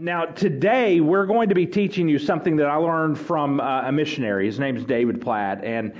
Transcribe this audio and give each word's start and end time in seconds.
Now, 0.00 0.26
today 0.26 1.00
we're 1.00 1.26
going 1.26 1.48
to 1.48 1.56
be 1.56 1.66
teaching 1.66 2.08
you 2.08 2.20
something 2.20 2.56
that 2.56 2.68
I 2.68 2.76
learned 2.76 3.18
from 3.18 3.60
uh, 3.60 3.82
a 3.88 3.92
missionary. 3.92 4.46
His 4.46 4.60
name 4.60 4.76
is 4.76 4.84
David 4.84 5.20
Platt. 5.20 5.64
And 5.64 5.92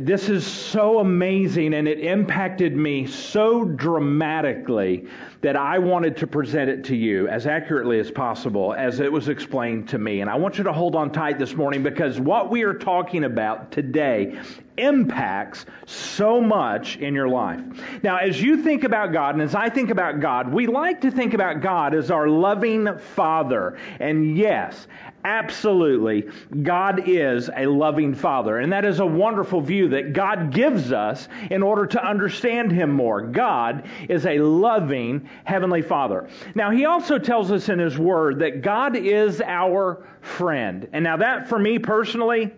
this 0.00 0.30
is 0.30 0.46
so 0.46 1.00
amazing 1.00 1.74
and 1.74 1.86
it 1.86 2.00
impacted 2.00 2.74
me 2.74 3.06
so 3.06 3.64
dramatically 3.64 5.06
that 5.42 5.54
I 5.54 5.78
wanted 5.78 6.16
to 6.18 6.26
present 6.26 6.70
it 6.70 6.84
to 6.84 6.96
you 6.96 7.28
as 7.28 7.46
accurately 7.46 7.98
as 7.98 8.10
possible 8.10 8.72
as 8.72 9.00
it 9.00 9.12
was 9.12 9.28
explained 9.28 9.88
to 9.90 9.98
me. 9.98 10.20
And 10.20 10.30
I 10.30 10.36
want 10.36 10.56
you 10.56 10.64
to 10.64 10.72
hold 10.72 10.94
on 10.94 11.12
tight 11.12 11.38
this 11.38 11.54
morning 11.54 11.82
because 11.82 12.18
what 12.18 12.50
we 12.50 12.62
are 12.62 12.74
talking 12.74 13.24
about 13.24 13.70
today 13.70 14.40
impacts 14.78 15.66
so 15.84 16.40
much 16.40 16.96
in 16.96 17.14
your 17.14 17.28
life. 17.28 17.60
Now, 18.02 18.16
as 18.16 18.40
you 18.40 18.62
think 18.62 18.84
about 18.84 19.12
God 19.12 19.34
and 19.34 19.42
as 19.42 19.54
I 19.54 19.68
think 19.68 19.90
about 19.90 20.20
God, 20.20 20.52
we 20.52 20.66
like 20.66 21.02
to 21.02 21.10
think 21.10 21.34
about 21.34 21.60
God 21.60 21.94
as 21.94 22.10
our 22.10 22.28
loving 22.28 22.88
Father. 22.98 23.76
And 24.00 24.38
yes, 24.38 24.86
absolutely, 25.24 26.24
God 26.62 27.08
is 27.08 27.50
a 27.56 27.66
loving 27.66 28.14
Father. 28.14 28.58
And 28.58 28.72
that 28.72 28.84
is 28.84 29.00
a 29.00 29.06
wonderful 29.06 29.60
view 29.60 29.88
that 29.90 30.12
God 30.12 30.52
gives 30.52 30.92
us 30.92 31.28
in 31.50 31.62
order 31.62 31.86
to 31.86 32.04
understand 32.04 32.72
Him 32.72 32.90
more. 32.90 33.22
God 33.22 33.88
is 34.08 34.26
a 34.26 34.38
loving 34.38 35.28
Heavenly 35.44 35.82
Father. 35.82 36.28
Now, 36.54 36.70
He 36.70 36.84
also 36.84 37.18
tells 37.18 37.50
us 37.50 37.68
in 37.68 37.78
His 37.78 37.98
Word 37.98 38.40
that 38.40 38.62
God 38.62 38.96
is 38.96 39.40
our 39.40 40.06
friend. 40.20 40.88
And 40.92 41.04
now, 41.04 41.16
that 41.16 41.48
for 41.48 41.58
me 41.58 41.78
personally, 41.78 42.52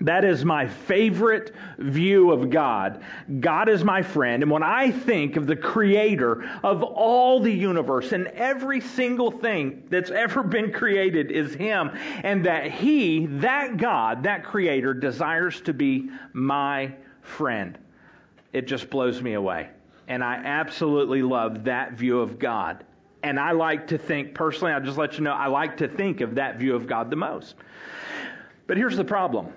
that 0.00 0.24
is 0.24 0.44
my 0.44 0.66
favorite 0.66 1.52
view 1.78 2.32
of 2.32 2.50
God. 2.50 3.02
God 3.40 3.68
is 3.68 3.84
my 3.84 4.02
friend. 4.02 4.42
And 4.42 4.50
when 4.50 4.62
I 4.62 4.90
think 4.90 5.36
of 5.36 5.46
the 5.46 5.56
creator 5.56 6.44
of 6.62 6.82
all 6.82 7.40
the 7.40 7.52
universe 7.52 8.12
and 8.12 8.26
every 8.28 8.80
single 8.80 9.30
thing 9.30 9.84
that's 9.90 10.10
ever 10.10 10.42
been 10.54 10.72
created 10.72 11.30
is 11.30 11.54
Him, 11.54 11.90
and 12.22 12.44
that 12.44 12.70
He, 12.70 13.26
that 13.26 13.76
God, 13.76 14.24
that 14.24 14.44
creator, 14.44 14.94
desires 14.94 15.60
to 15.62 15.72
be 15.72 16.10
my 16.32 16.92
friend, 17.22 17.78
it 18.52 18.66
just 18.66 18.90
blows 18.90 19.22
me 19.22 19.34
away. 19.34 19.70
And 20.08 20.22
I 20.22 20.34
absolutely 20.34 21.22
love 21.22 21.64
that 21.64 21.92
view 21.92 22.20
of 22.20 22.38
God. 22.38 22.84
And 23.22 23.40
I 23.40 23.52
like 23.52 23.86
to 23.86 23.96
think, 23.96 24.34
personally, 24.34 24.72
I'll 24.72 24.82
just 24.82 24.98
let 24.98 25.14
you 25.14 25.24
know, 25.24 25.32
I 25.32 25.46
like 25.46 25.78
to 25.78 25.88
think 25.88 26.20
of 26.20 26.34
that 26.34 26.58
view 26.58 26.74
of 26.74 26.86
God 26.86 27.10
the 27.10 27.16
most. 27.16 27.54
But 28.66 28.76
here's 28.76 28.96
the 28.96 29.04
problem 29.04 29.52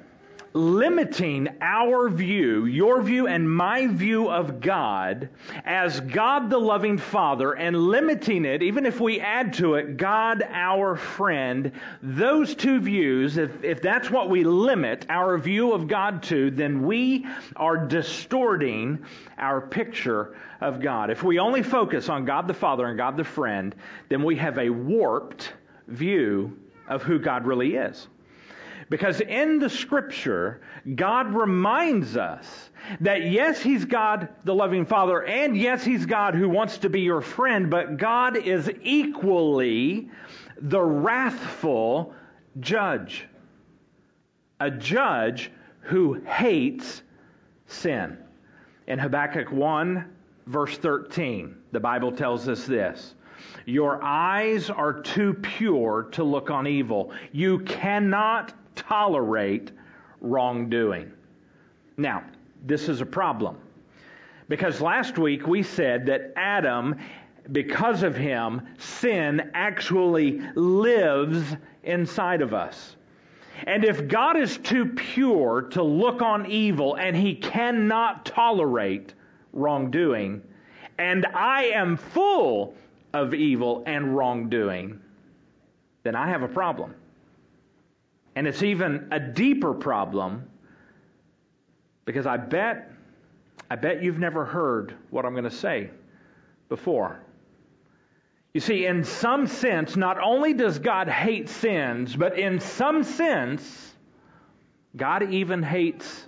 limiting 0.58 1.48
our 1.62 2.10
view, 2.10 2.66
your 2.66 3.02
view 3.02 3.28
and 3.28 3.50
my 3.50 3.88
view 3.88 4.30
of 4.30 4.60
God 4.60 5.30
as 5.64 6.00
God 6.02 6.50
the 6.50 6.58
loving 6.58 6.98
Father 6.98 7.54
and 7.54 7.78
limiting 7.78 8.44
it, 8.44 8.64
even 8.64 8.86
if 8.86 9.00
we 9.00 9.22
add 9.22 9.54
to 9.54 9.76
it, 9.76 9.98
God 9.98 10.44
our 10.50 10.96
friend, 10.96 11.72
those 12.02 12.56
two 12.56 12.80
views, 12.80 13.38
if, 13.38 13.64
if 13.64 13.82
that's 13.82 14.10
what 14.10 14.30
we 14.30 14.44
limit 14.44 15.06
our 15.10 15.38
view 15.38 15.74
of 15.74 15.88
God 15.88 16.24
to, 16.24 16.52
then 16.52 16.86
we 16.86 17.26
are 17.56 17.78
distorting 17.78 19.06
our 19.38 19.62
picture 19.62 20.36
of 20.60 20.82
God. 20.82 21.12
If 21.12 21.24
we 21.24 21.40
only 21.40 21.62
focus 21.62 22.10
on 22.10 22.26
God 22.26 22.48
the 22.48 22.54
Father 22.54 22.88
and 22.88 22.98
God 22.98 23.16
the 23.16 23.24
friend, 23.24 23.76
then 24.10 24.24
we 24.24 24.36
have 24.38 24.58
a 24.58 24.70
warped 24.70 25.54
view 25.88 26.58
of 26.88 27.04
who 27.04 27.20
God 27.20 27.46
really 27.46 27.76
is. 27.76 28.08
Because 28.90 29.20
in 29.20 29.60
the 29.60 29.70
scripture, 29.70 30.62
God 30.96 31.34
reminds 31.34 32.16
us 32.16 32.70
that 33.02 33.30
yes, 33.30 33.62
He's 33.62 33.84
God, 33.84 34.30
the 34.46 34.56
loving 34.56 34.86
Father, 34.86 35.24
and 35.24 35.58
yes, 35.58 35.84
He's 35.84 36.06
God 36.06 36.36
who 36.36 36.48
wants 36.48 36.78
to 36.80 36.90
be 36.90 37.02
your 37.02 37.22
friend, 37.22 37.70
but 37.70 37.98
God 37.98 38.38
is 38.38 38.72
equally 38.82 40.10
the 40.62 40.82
wrathful 40.82 42.14
judge. 42.60 43.28
A 44.60 44.72
judge 44.72 45.52
who 45.82 46.14
hates 46.26 47.04
sin. 47.68 48.18
In 48.88 49.00
Habakkuk 49.00 49.52
1, 49.52 50.06
verse 50.48 50.78
13, 50.78 51.56
the 51.74 51.80
Bible 51.80 52.14
tells 52.14 52.48
us 52.48 52.66
this. 52.66 53.16
Your 53.66 54.02
eyes 54.02 54.70
are 54.70 55.02
too 55.02 55.34
pure 55.34 56.08
to 56.14 56.24
look 56.24 56.50
on 56.50 56.66
evil. 56.68 57.12
You 57.34 57.60
cannot 57.60 58.54
tolerate 58.88 59.72
wrongdoing. 60.22 61.12
Now, 61.98 62.24
this 62.66 62.90
is 62.90 63.02
a 63.02 63.06
problem. 63.06 63.58
Because 64.50 64.82
last 64.82 65.18
week 65.18 65.48
we 65.48 65.62
said 65.62 66.06
that 66.06 66.34
Adam, 66.36 66.96
because 67.52 68.04
of 68.04 68.16
him, 68.16 68.62
sin 68.78 69.52
actually 69.54 70.42
lives 70.56 71.56
inside 71.84 72.42
of 72.42 72.54
us. 72.54 72.96
And 73.66 73.84
if 73.84 74.08
God 74.08 74.38
is 74.38 74.58
too 74.60 74.86
pure 74.86 75.64
to 75.72 75.82
look 75.82 76.22
on 76.22 76.46
evil 76.46 76.96
and 76.96 77.16
he 77.16 77.36
cannot 77.36 78.26
tolerate 78.26 79.16
wrongdoing, 79.52 80.42
and 81.00 81.26
I 81.34 81.66
am 81.66 81.98
full 81.98 82.76
of 83.14 83.34
evil 83.34 83.84
and 83.88 84.16
wrongdoing, 84.16 85.00
then 86.04 86.16
I 86.16 86.30
have 86.30 86.44
a 86.44 86.48
problem. 86.48 86.94
And 88.38 88.46
it's 88.46 88.62
even 88.62 89.08
a 89.10 89.20
deeper 89.20 89.74
problem 89.74 90.48
because 92.06 92.28
I 92.28 92.38
bet 92.38 92.92
I 93.68 93.76
bet 93.76 94.04
you've 94.04 94.20
never 94.20 94.46
heard 94.46 94.94
what 95.10 95.26
I'm 95.26 95.32
going 95.32 95.44
to 95.46 95.50
say 95.50 95.90
before. 96.70 97.20
You 98.54 98.62
see, 98.62 98.86
in 98.86 99.04
some 99.04 99.48
sense, 99.48 99.96
not 99.96 100.22
only 100.22 100.54
does 100.54 100.78
God 100.78 101.10
hate 101.10 101.50
sins, 101.50 102.16
but 102.16 102.38
in 102.38 102.60
some 102.60 103.04
sense, 103.04 103.96
God 104.96 105.34
even 105.34 105.64
hates 105.64 106.28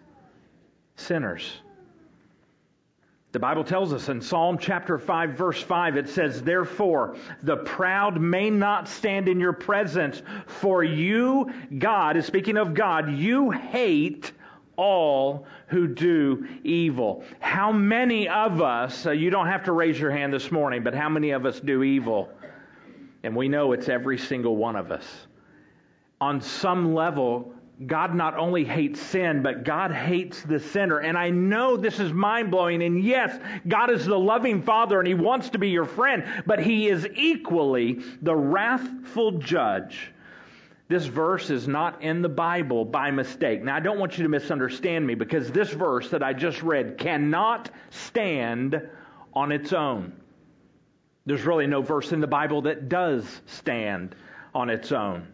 sinners. 0.95 1.61
The 3.31 3.39
Bible 3.39 3.63
tells 3.63 3.93
us 3.93 4.09
in 4.09 4.21
Psalm 4.21 4.57
chapter 4.57 4.97
5 4.97 5.31
verse 5.31 5.61
5, 5.61 5.97
it 5.97 6.09
says, 6.09 6.41
Therefore, 6.41 7.15
the 7.43 7.57
proud 7.57 8.19
may 8.19 8.49
not 8.49 8.87
stand 8.87 9.29
in 9.29 9.39
your 9.39 9.53
presence, 9.53 10.23
for 10.47 10.83
you, 10.83 11.51
God, 11.77 12.17
is 12.17 12.25
speaking 12.25 12.57
of 12.57 12.73
God, 12.73 13.11
you 13.11 13.51
hate 13.51 14.31
all 14.77 15.45
who 15.67 15.87
do 15.87 16.47
evil. 16.63 17.23
How 17.39 17.71
many 17.71 18.27
of 18.27 18.61
us, 18.61 19.05
uh, 19.05 19.11
you 19.11 19.29
don't 19.29 19.47
have 19.47 19.65
to 19.65 19.73
raise 19.73 19.99
your 19.99 20.09
hand 20.09 20.33
this 20.33 20.51
morning, 20.51 20.83
but 20.83 20.95
how 20.95 21.09
many 21.09 21.29
of 21.31 21.45
us 21.45 21.59
do 21.59 21.83
evil? 21.83 22.29
And 23.21 23.35
we 23.35 23.47
know 23.47 23.73
it's 23.73 23.89
every 23.89 24.17
single 24.17 24.55
one 24.55 24.75
of 24.75 24.91
us. 24.91 25.05
On 26.19 26.41
some 26.41 26.95
level, 26.95 27.53
God 27.85 28.13
not 28.13 28.37
only 28.37 28.65
hates 28.65 28.99
sin, 28.99 29.41
but 29.41 29.63
God 29.63 29.91
hates 29.91 30.41
the 30.41 30.59
sinner. 30.59 30.99
And 30.99 31.17
I 31.17 31.29
know 31.29 31.77
this 31.77 31.99
is 31.99 32.11
mind 32.11 32.51
blowing. 32.51 32.83
And 32.83 33.01
yes, 33.01 33.39
God 33.67 33.89
is 33.89 34.05
the 34.05 34.19
loving 34.19 34.61
Father 34.61 34.99
and 34.99 35.07
He 35.07 35.13
wants 35.13 35.49
to 35.51 35.59
be 35.59 35.69
your 35.69 35.85
friend, 35.85 36.25
but 36.45 36.59
He 36.59 36.89
is 36.89 37.07
equally 37.15 38.01
the 38.21 38.35
wrathful 38.35 39.39
judge. 39.39 40.11
This 40.89 41.05
verse 41.05 41.51
is 41.51 41.67
not 41.67 42.01
in 42.01 42.21
the 42.21 42.29
Bible 42.29 42.83
by 42.83 43.11
mistake. 43.11 43.63
Now, 43.63 43.75
I 43.75 43.79
don't 43.79 43.99
want 43.99 44.17
you 44.17 44.23
to 44.23 44.29
misunderstand 44.29 45.05
me 45.05 45.15
because 45.15 45.51
this 45.51 45.69
verse 45.69 46.09
that 46.09 46.23
I 46.23 46.33
just 46.33 46.63
read 46.63 46.97
cannot 46.97 47.69
stand 47.91 48.81
on 49.33 49.51
its 49.51 49.71
own. 49.71 50.13
There's 51.27 51.45
really 51.45 51.67
no 51.67 51.81
verse 51.83 52.11
in 52.11 52.19
the 52.19 52.27
Bible 52.27 52.63
that 52.63 52.89
does 52.89 53.41
stand 53.45 54.15
on 54.53 54.71
its 54.71 54.91
own. 54.91 55.27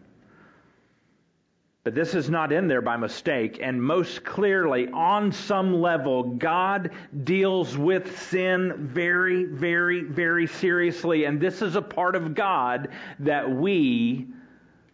But 1.86 1.94
this 1.94 2.16
is 2.16 2.28
not 2.28 2.50
in 2.50 2.66
there 2.66 2.82
by 2.82 2.96
mistake. 2.96 3.60
And 3.62 3.80
most 3.80 4.24
clearly, 4.24 4.88
on 4.88 5.30
some 5.30 5.80
level, 5.80 6.24
God 6.24 6.90
deals 7.22 7.78
with 7.78 8.20
sin 8.22 8.88
very, 8.92 9.44
very, 9.44 10.02
very 10.02 10.48
seriously. 10.48 11.26
And 11.26 11.40
this 11.40 11.62
is 11.62 11.76
a 11.76 11.80
part 11.80 12.16
of 12.16 12.34
God 12.34 12.88
that 13.20 13.48
we 13.48 14.26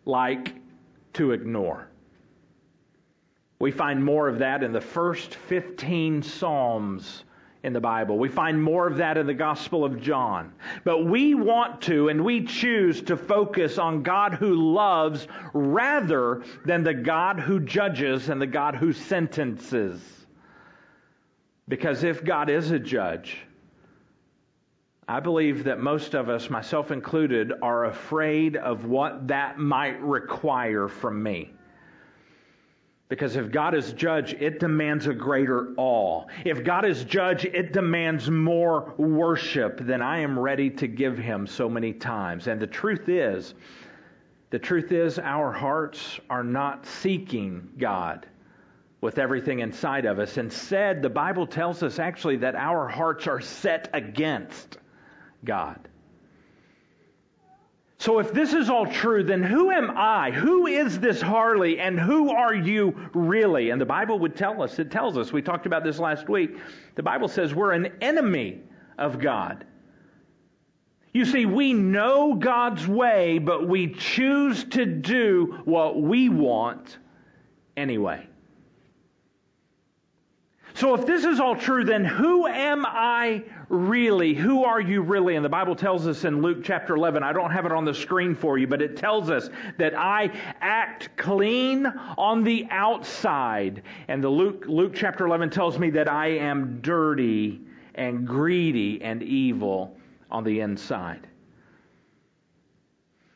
like 0.05 0.55
to 1.15 1.31
ignore. 1.31 1.89
We 3.59 3.71
find 3.71 4.05
more 4.05 4.29
of 4.29 4.41
that 4.41 4.63
in 4.63 4.75
the 4.75 4.83
first 4.83 5.35
15 5.35 6.23
Psalms 6.23 7.25
in 7.63 7.73
the 7.73 7.81
Bible. 7.81 8.19
We 8.19 8.29
find 8.29 8.61
more 8.61 8.87
of 8.87 8.97
that 8.97 9.17
in 9.17 9.27
the 9.27 9.35
Gospel 9.35 9.85
of 9.85 10.01
John. 10.01 10.53
But 10.85 11.07
we 11.07 11.35
want 11.35 11.83
to 11.83 12.09
and 12.09 12.25
we 12.25 12.45
choose 12.45 13.03
to 13.03 13.17
focus 13.17 13.79
on 13.79 14.03
God 14.03 14.35
who 14.35 14.73
loves 14.73 15.29
rather 15.53 16.43
than 16.65 16.83
the 16.83 16.95
God 16.95 17.39
who 17.39 17.61
judges 17.61 18.29
and 18.29 18.41
the 18.41 18.47
God 18.47 18.75
who 18.75 18.93
sentences. 18.93 20.01
Because 21.69 22.03
if 22.03 22.25
God 22.25 22.51
is 22.51 22.73
a 22.73 22.79
judge, 22.79 23.39
I 25.07 25.21
believe 25.21 25.65
that 25.65 25.79
most 25.79 26.15
of 26.15 26.29
us, 26.29 26.51
myself 26.51 26.91
included, 26.91 27.53
are 27.63 27.85
afraid 27.85 28.57
of 28.57 28.87
what 28.87 29.29
that 29.29 29.59
might 29.59 30.01
require 30.01 30.89
from 30.89 31.23
me. 31.23 31.53
Because 33.09 33.37
if 33.37 33.51
God 33.51 33.75
is 33.75 33.93
judge, 33.93 34.33
it 34.35 34.59
demands 34.59 35.07
a 35.07 35.13
greater 35.13 35.75
awe. 35.77 36.25
If 36.45 36.65
God 36.65 36.87
is 36.87 37.05
judge, 37.05 37.45
it 37.45 37.73
demands 37.73 38.31
more 38.31 38.95
worship 38.97 39.85
than 39.85 40.01
I 40.01 40.21
am 40.21 40.39
ready 40.39 40.71
to 40.71 40.87
give 40.87 41.19
him 41.19 41.47
so 41.47 41.69
many 41.69 41.93
times. 41.93 42.47
And 42.47 42.59
the 42.59 42.67
truth 42.67 43.09
is, 43.09 43.55
the 44.49 44.59
truth 44.59 44.93
is, 44.93 45.19
our 45.19 45.53
hearts 45.53 46.21
are 46.31 46.45
not 46.45 46.87
seeking 46.87 47.69
God 47.79 48.27
with 49.03 49.19
everything 49.19 49.59
inside 49.59 50.07
of 50.07 50.19
us. 50.19 50.39
Instead, 50.39 51.03
the 51.03 51.11
Bible 51.11 51.47
tells 51.47 51.83
us 51.83 51.99
actually 51.99 52.37
that 52.37 52.55
our 52.55 52.89
hearts 52.89 53.27
are 53.27 53.41
set 53.41 53.91
against 53.93 54.79
God. 55.45 55.89
So 58.03 58.19
if 58.19 58.33
this 58.33 58.53
is 58.53 58.69
all 58.69 58.87
true, 58.87 59.23
then 59.23 59.45
who 59.45 59.71
am 59.71 59.93
I? 59.97 60.33
Who 60.33 60.67
is 60.67 60.99
this 60.99 61.23
Harley 61.23 61.79
and 61.79 62.01
who 62.01 62.33
are 62.33 62.53
you 62.53 62.97
really? 63.15 63.71
And 63.71 63.81
the 63.81 63.87
Bible 63.87 64.19
would 64.19 64.35
tell 64.35 64.61
us, 64.61 64.81
it 64.81 64.91
tells 64.91 65.17
us, 65.17 65.33
we 65.33 65.41
talked 65.41 65.67
about 65.67 65.85
this 65.85 66.01
last 66.01 66.29
week. 66.29 66.57
The 66.97 67.03
Bible 67.05 67.29
says 67.29 67.55
we're 67.55 67.71
an 67.71 67.93
enemy 68.01 68.59
of 68.99 69.21
God. 69.21 69.65
You 71.13 71.25
see, 71.25 71.47
we 71.47 71.75
know 71.75 72.35
God's 72.35 72.89
way, 72.89 73.39
but 73.39 73.69
we 73.69 73.95
choose 73.95 74.65
to 74.71 74.85
do 74.85 75.61
what 75.65 76.03
we 76.03 76.29
want 76.29 76.99
anyway. 77.77 78.27
So 80.75 80.95
if 80.95 81.05
this 81.07 81.25
is 81.25 81.39
all 81.39 81.55
true, 81.55 81.85
then 81.85 82.05
who 82.05 82.47
am 82.47 82.87
I 82.87 83.45
really? 83.69 84.35
Who 84.35 84.65
are 84.65 84.81
you 84.81 85.03
really? 85.03 85.37
And 85.37 85.45
the 85.45 85.51
Bible 85.51 85.77
tells 85.77 86.07
us 86.07 86.25
in 86.25 86.41
Luke 86.41 86.65
chapter 86.65 86.97
11, 86.97 87.23
I 87.23 87.33
don't 87.33 87.51
have 87.51 87.67
it 87.67 87.73
on 87.73 87.85
the 87.85 87.95
screen 87.95 88.35
for 88.35 88.57
you, 88.57 88.67
but 88.67 88.81
it 88.81 88.97
tells 88.97 89.29
us 89.29 89.51
that 89.79 89.95
I 89.95 90.31
act 90.61 91.17
clean 91.17 91.87
on 91.87 92.43
the 92.43 92.67
outside. 92.71 93.83
And 94.09 94.25
the 94.25 94.31
Luke, 94.31 94.65
Luke 94.67 94.93
chapter 94.95 95.27
11 95.27 95.51
tells 95.51 95.79
me 95.79 95.91
that 95.91 96.09
I 96.09 96.29
am 96.29 96.81
dirty 96.81 97.61
and 97.95 98.27
greedy 98.27 99.03
and 99.03 99.23
evil 99.23 99.97
on 100.31 100.45
the 100.45 100.61
inside. 100.61 101.27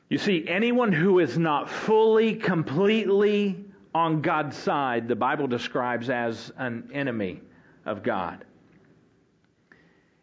You 0.09 0.19
see, 0.19 0.47
anyone 0.49 0.93
who 0.93 1.19
is 1.19 1.37
not 1.37 1.69
fully, 1.69 2.37
completely 2.37 3.66
on 3.97 4.21
God's 4.21 4.59
side, 4.59 5.09
the 5.09 5.17
Bible 5.17 5.47
describes 5.47 6.11
as 6.11 6.53
an 6.59 6.91
enemy 6.93 7.41
of 7.87 8.03
God. 8.03 8.45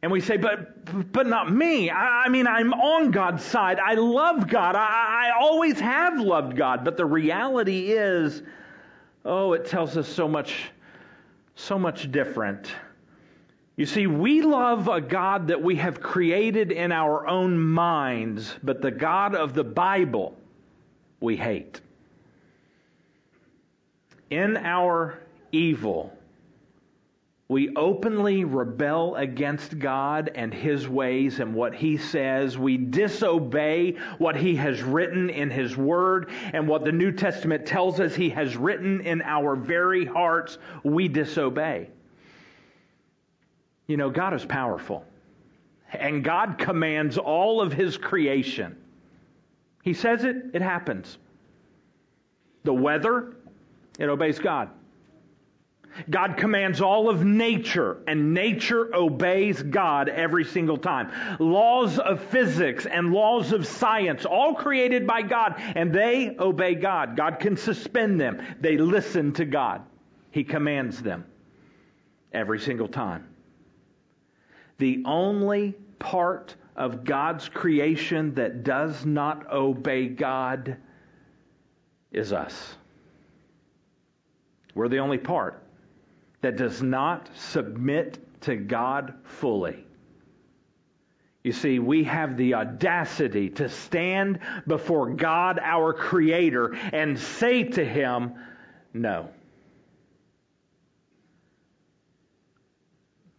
And 0.04 0.12
we 0.12 0.22
say, 0.22 0.38
but, 0.38 1.12
but 1.12 1.26
not 1.26 1.52
me. 1.52 1.90
I, 1.90 2.26
I 2.26 2.30
mean, 2.30 2.46
I'm 2.46 2.72
on 2.72 3.10
God's 3.10 3.44
side. 3.44 3.80
I 3.80 3.96
love 3.96 4.48
God. 4.48 4.76
I, 4.76 5.30
I 5.30 5.40
always 5.40 5.80
have 5.80 6.20
loved 6.20 6.56
God. 6.56 6.86
But 6.86 6.98
the 6.98 7.06
reality 7.06 7.92
is, 7.94 8.44
oh, 9.26 9.54
it 9.54 9.66
tells 9.66 9.98
us 9.98 10.08
so 10.08 10.28
much, 10.28 10.70
so 11.56 11.80
much 11.80 12.12
different. 12.12 12.68
You 13.76 13.88
see, 13.88 14.06
we 14.06 14.44
love 14.44 14.88
a 14.88 15.02
God 15.02 15.48
that 15.48 15.64
we 15.64 15.78
have 15.78 16.00
created 16.00 16.72
in 16.72 16.92
our 16.92 17.26
own 17.26 17.58
minds, 17.58 18.56
but 18.62 18.84
the 18.84 18.92
God 18.92 19.34
of 19.34 19.56
the 19.56 19.64
Bible 19.64 20.38
we 21.20 21.38
hate 21.38 21.82
in 24.34 24.58
our 24.58 25.20
evil, 25.52 26.12
we 27.48 27.76
openly 27.76 28.46
rebel 28.46 29.16
against 29.16 29.78
God 29.78 30.32
and 30.34 30.52
His 30.52 30.88
ways 30.88 31.40
and 31.40 31.54
what 31.54 31.76
He 31.76 31.98
says. 31.98 32.58
We 32.58 32.78
disobey 32.78 33.98
what 34.18 34.36
He 34.36 34.56
has 34.56 34.82
written 34.82 35.30
in 35.30 35.52
His 35.52 35.78
Word 35.78 36.32
and 36.52 36.68
what 36.68 36.84
the 36.84 36.92
New 36.92 37.12
Testament 37.12 37.68
tells 37.68 38.00
us 38.00 38.16
He 38.16 38.30
has 38.32 38.58
written 38.58 39.02
in 39.02 39.22
our 39.22 39.56
very 39.56 40.06
hearts. 40.06 40.58
We 40.84 41.08
disobey. 41.08 41.90
You 43.86 43.98
know, 43.98 44.10
God 44.10 44.34
is 44.34 44.46
powerful. 44.46 45.06
And 45.92 46.24
God 46.24 46.58
commands 46.58 47.20
all 47.20 47.62
of 47.62 47.72
His 47.72 47.98
creation. 47.98 48.78
He 49.84 49.94
says 49.94 50.24
it, 50.24 50.38
it 50.54 50.62
happens. 50.64 51.20
The 52.64 52.74
weather, 52.74 53.36
it 54.00 54.10
obeys 54.10 54.40
God. 54.40 54.70
God 56.10 56.38
commands 56.38 56.82
all 56.82 57.10
of 57.10 57.24
nature, 57.24 57.98
and 58.08 58.34
nature 58.34 58.96
obeys 58.96 59.62
God 59.62 60.10
every 60.10 60.44
single 60.44 60.78
time. 60.78 61.12
Laws 61.40 62.00
of 62.00 62.20
physics 62.26 62.88
and 62.88 63.12
laws 63.12 63.54
of 63.54 63.68
science, 63.68 64.26
all 64.26 64.56
created 64.56 65.06
by 65.06 65.22
God, 65.22 65.56
and 65.58 65.94
they 65.94 66.36
obey 66.40 66.76
God. 66.76 67.16
God 67.16 67.40
can 67.40 67.58
suspend 67.58 68.20
them. 68.20 68.42
They 68.60 68.78
listen 68.78 69.34
to 69.34 69.46
God. 69.46 69.84
He 70.32 70.44
commands 70.44 71.00
them 71.02 71.26
every 72.32 72.60
single 72.60 72.88
time. 72.88 73.28
The 74.80 75.04
only 75.06 75.76
part 76.00 76.56
of 76.76 77.04
God's 77.04 77.48
creation 77.50 78.34
that 78.34 78.64
does 78.64 79.06
not 79.06 79.52
obey 79.52 80.08
God 80.08 80.78
is 82.12 82.34
us. 82.34 82.76
We're 84.76 84.88
the 84.88 85.00
only 85.00 85.18
part 85.18 85.62
that 86.42 86.58
does 86.58 86.82
not 86.82 87.30
submit 87.36 88.42
to 88.42 88.56
God 88.56 89.14
fully. 89.24 89.86
You 91.44 91.52
see, 91.52 91.80
we 91.80 92.06
have 92.06 92.38
the 92.38 92.54
audacity 92.54 93.50
to 93.52 93.68
stand 93.68 94.40
before 94.66 95.10
God, 95.14 95.60
our 95.62 95.94
Creator, 95.94 96.76
and 96.94 97.20
say 97.20 97.64
to 97.64 97.84
Him, 97.84 98.34
No. 98.94 99.30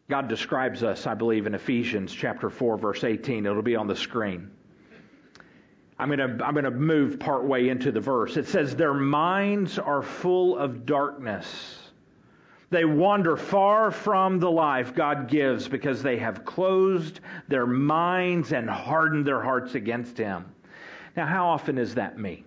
God 0.09 0.29
describes 0.29 0.83
us, 0.83 1.07
I 1.07 1.15
believe, 1.15 1.47
in 1.47 1.55
Ephesians 1.55 2.13
chapter 2.13 2.51
4, 2.51 2.77
verse 2.77 3.05
18. 3.05 3.47
It'll 3.47 3.63
be 3.63 3.77
on 3.77 3.87
the 3.87 3.97
screen. 3.97 4.51
I'm 5.99 6.09
going 6.09 6.19
to 6.19 6.45
I'm 6.45 6.55
going 6.55 6.65
to 6.65 6.71
move 6.71 7.21
partway 7.21 7.69
into 7.69 7.93
the 7.93 8.01
verse. 8.01 8.37
It 8.37 8.49
says, 8.49 8.75
Their 8.75 8.95
minds 8.95 9.79
are 9.79 10.03
full 10.03 10.57
of 10.57 10.87
darkness. 10.87 11.79
They 12.71 12.85
wander 12.85 13.37
far 13.37 13.93
from 13.93 14.41
the 14.41 14.51
life 14.51 14.95
God 14.95 15.29
gives 15.29 15.69
because 15.69 16.03
they 16.03 16.17
have 16.19 16.45
closed 16.45 17.21
their 17.47 17.67
minds 17.67 18.53
and 18.53 18.69
hardened 18.69 19.25
their 19.25 19.41
hearts 19.41 19.77
against 19.77 20.19
Him. 20.19 20.45
Now, 21.17 21.27
how 21.27 21.47
often 21.47 21.79
is 21.79 21.95
that 21.95 22.19
me? 22.19 22.45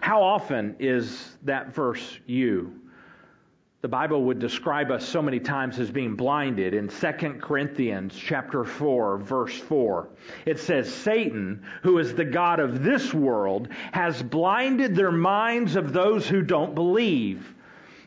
How 0.00 0.22
often 0.22 0.76
is 0.78 1.36
that 1.42 1.74
verse 1.74 2.18
you? 2.26 2.80
The 3.84 3.88
Bible 3.88 4.24
would 4.24 4.38
describe 4.38 4.90
us 4.90 5.06
so 5.06 5.20
many 5.20 5.38
times 5.38 5.78
as 5.78 5.90
being 5.90 6.16
blinded. 6.16 6.72
In 6.72 6.88
2 6.88 7.34
Corinthians 7.42 8.16
chapter 8.16 8.64
4 8.64 9.18
verse 9.18 9.58
4, 9.58 10.08
it 10.46 10.58
says 10.58 10.90
Satan, 10.90 11.66
who 11.82 11.98
is 11.98 12.14
the 12.14 12.24
god 12.24 12.60
of 12.60 12.82
this 12.82 13.12
world, 13.12 13.68
has 13.92 14.22
blinded 14.22 14.96
their 14.96 15.12
minds 15.12 15.76
of 15.76 15.92
those 15.92 16.26
who 16.26 16.40
don't 16.40 16.74
believe. 16.74 17.54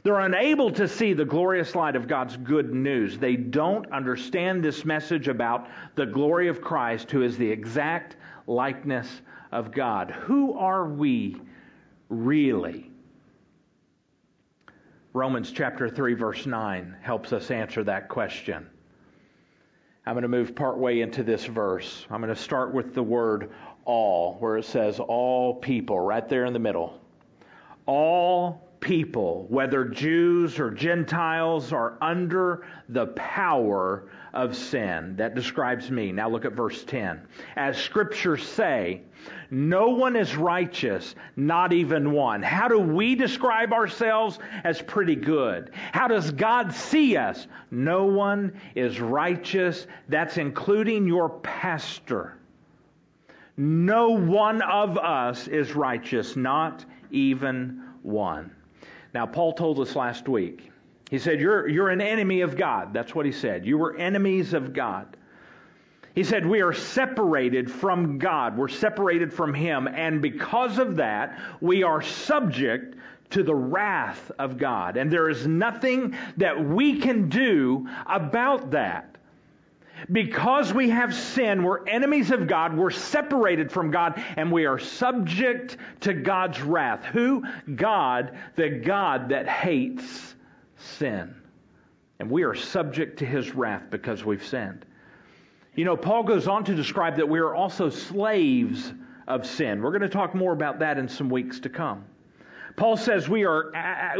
They're 0.01 0.19
unable 0.19 0.71
to 0.71 0.87
see 0.87 1.13
the 1.13 1.25
glorious 1.25 1.75
light 1.75 1.95
of 1.95 2.07
God's 2.07 2.35
good 2.37 2.73
news. 2.73 3.19
They 3.19 3.35
don't 3.35 3.91
understand 3.91 4.63
this 4.63 4.83
message 4.83 5.27
about 5.27 5.67
the 5.93 6.07
glory 6.07 6.47
of 6.47 6.59
Christ, 6.59 7.11
who 7.11 7.21
is 7.21 7.37
the 7.37 7.51
exact 7.51 8.15
likeness 8.47 9.07
of 9.51 9.71
God. 9.71 10.09
Who 10.09 10.57
are 10.57 10.87
we 10.87 11.39
really? 12.09 12.89
Romans 15.13 15.51
chapter 15.51 15.89
3 15.89 16.13
verse 16.13 16.45
9 16.45 16.95
helps 17.01 17.33
us 17.33 17.49
answer 17.49 17.83
that 17.83 18.09
question. 18.09 18.69
I'm 20.05 20.13
going 20.13 20.21
to 20.21 20.27
move 20.29 20.55
partway 20.55 21.01
into 21.01 21.23
this 21.23 21.45
verse. 21.45 22.05
I'm 22.09 22.21
going 22.21 22.33
to 22.33 22.41
start 22.41 22.73
with 22.73 22.93
the 22.93 23.03
word 23.03 23.51
all, 23.83 24.35
where 24.39 24.57
it 24.57 24.65
says 24.65 24.99
all 24.99 25.55
people, 25.55 25.99
right 25.99 26.27
there 26.27 26.45
in 26.45 26.53
the 26.53 26.59
middle. 26.59 26.99
All 27.85 28.66
people, 28.79 29.45
whether 29.49 29.85
Jews 29.85 30.59
or 30.59 30.71
Gentiles, 30.71 31.73
are 31.73 31.97
under 32.01 32.65
the 32.89 33.07
power 33.07 34.09
of 34.33 34.55
sin. 34.55 35.15
That 35.17 35.35
describes 35.35 35.89
me. 35.89 36.11
Now 36.11 36.29
look 36.29 36.45
at 36.45 36.53
verse 36.53 36.83
10. 36.83 37.21
As 37.55 37.77
scriptures 37.77 38.47
say, 38.47 39.01
no 39.49 39.89
one 39.89 40.15
is 40.15 40.35
righteous, 40.35 41.15
not 41.35 41.73
even 41.73 42.11
one. 42.11 42.43
How 42.43 42.67
do 42.67 42.79
we 42.79 43.15
describe 43.15 43.73
ourselves? 43.73 44.39
As 44.63 44.81
pretty 44.81 45.15
good. 45.15 45.71
How 45.91 46.07
does 46.07 46.31
God 46.31 46.73
see 46.73 47.17
us? 47.17 47.47
No 47.71 48.05
one 48.05 48.59
is 48.75 48.99
righteous. 48.99 49.87
That's 50.07 50.37
including 50.37 51.07
your 51.07 51.29
pastor. 51.29 52.37
No 53.57 54.09
one 54.09 54.61
of 54.61 54.97
us 54.97 55.47
is 55.47 55.73
righteous, 55.73 56.35
not 56.35 56.85
even 57.09 57.83
one. 58.03 58.51
Now, 59.13 59.25
Paul 59.25 59.53
told 59.53 59.79
us 59.79 59.95
last 59.95 60.27
week 60.27 60.71
he 61.09 61.19
said, 61.19 61.39
you're, 61.39 61.67
you're 61.67 61.89
an 61.89 62.01
enemy 62.01 62.41
of 62.41 62.57
God. 62.57 62.93
That's 62.93 63.15
what 63.15 63.25
he 63.25 63.31
said. 63.31 63.65
You 63.65 63.77
were 63.77 63.95
enemies 63.95 64.53
of 64.53 64.73
God. 64.73 65.17
He 66.17 66.23
said, 66.23 66.47
We 66.47 66.63
are 66.63 66.73
separated 66.73 67.69
from 67.69 68.17
God. 68.17 68.57
We're 68.57 68.69
separated 68.69 69.31
from 69.31 69.53
Him. 69.53 69.87
And 69.87 70.19
because 70.19 70.79
of 70.79 70.95
that, 70.95 71.39
we 71.61 71.83
are 71.83 72.01
subject 72.01 72.95
to 73.29 73.43
the 73.43 73.53
wrath 73.53 74.31
of 74.39 74.57
God. 74.57 74.97
And 74.97 75.11
there 75.11 75.29
is 75.29 75.45
nothing 75.45 76.17
that 76.37 76.59
we 76.59 76.99
can 76.99 77.29
do 77.29 77.87
about 78.07 78.71
that. 78.71 79.16
Because 80.11 80.73
we 80.73 80.89
have 80.89 81.13
sin, 81.13 81.63
we're 81.63 81.87
enemies 81.87 82.31
of 82.31 82.47
God, 82.47 82.77
we're 82.77 82.91
separated 82.91 83.71
from 83.71 83.91
God, 83.91 84.23
and 84.35 84.51
we 84.51 84.65
are 84.65 84.79
subject 84.79 85.77
to 86.01 86.13
God's 86.13 86.61
wrath. 86.61 87.03
Who? 87.05 87.43
God, 87.75 88.37
the 88.55 88.69
God 88.69 89.29
that 89.29 89.47
hates 89.47 90.35
sin. 90.77 91.35
And 92.19 92.29
we 92.29 92.43
are 92.43 92.55
subject 92.55 93.19
to 93.19 93.25
his 93.25 93.53
wrath 93.55 93.83
because 93.89 94.23
we've 94.23 94.45
sinned. 94.45 94.85
You 95.75 95.85
know, 95.85 95.95
Paul 95.95 96.23
goes 96.23 96.47
on 96.47 96.63
to 96.65 96.75
describe 96.75 97.17
that 97.17 97.29
we 97.29 97.39
are 97.39 97.53
also 97.53 97.89
slaves 97.89 98.93
of 99.27 99.45
sin. 99.45 99.81
We're 99.81 99.91
going 99.91 100.01
to 100.01 100.09
talk 100.09 100.33
more 100.33 100.53
about 100.53 100.79
that 100.79 100.97
in 100.97 101.07
some 101.07 101.29
weeks 101.29 101.59
to 101.61 101.69
come. 101.69 102.05
Paul 102.75 102.97
says 102.97 103.27
we 103.27 103.45
are, 103.45 103.71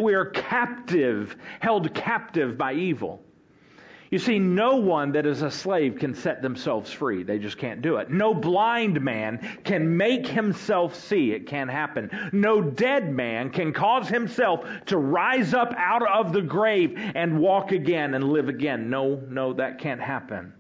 we 0.01 0.13
are 0.13 0.25
captive, 0.25 1.35
held 1.59 1.93
captive 1.93 2.57
by 2.57 2.73
evil. 2.73 3.21
You 4.09 4.19
see, 4.19 4.39
no 4.39 4.77
one 4.77 5.11
that 5.13 5.25
is 5.25 5.41
a 5.41 5.51
slave 5.51 5.97
can 5.97 6.13
set 6.13 6.41
themselves 6.41 6.91
free. 6.91 7.23
They 7.23 7.39
just 7.39 7.57
can't 7.57 7.81
do 7.81 7.97
it. 7.97 8.09
No 8.09 8.33
blind 8.33 9.01
man 9.01 9.59
can 9.65 9.97
make 9.97 10.25
himself 10.25 10.95
see. 10.95 11.33
It 11.33 11.47
can't 11.47 11.69
happen. 11.69 12.09
No 12.31 12.61
dead 12.61 13.13
man 13.13 13.49
can 13.49 13.73
cause 13.73 14.07
himself 14.07 14.65
to 14.85 14.97
rise 14.97 15.53
up 15.53 15.73
out 15.75 16.07
of 16.07 16.31
the 16.31 16.41
grave 16.41 16.93
and 16.97 17.39
walk 17.39 17.73
again 17.73 18.13
and 18.13 18.31
live 18.31 18.47
again. 18.47 18.89
No, 18.89 19.21
no, 19.29 19.53
that 19.53 19.79
can't 19.79 20.01
happen. 20.01 20.53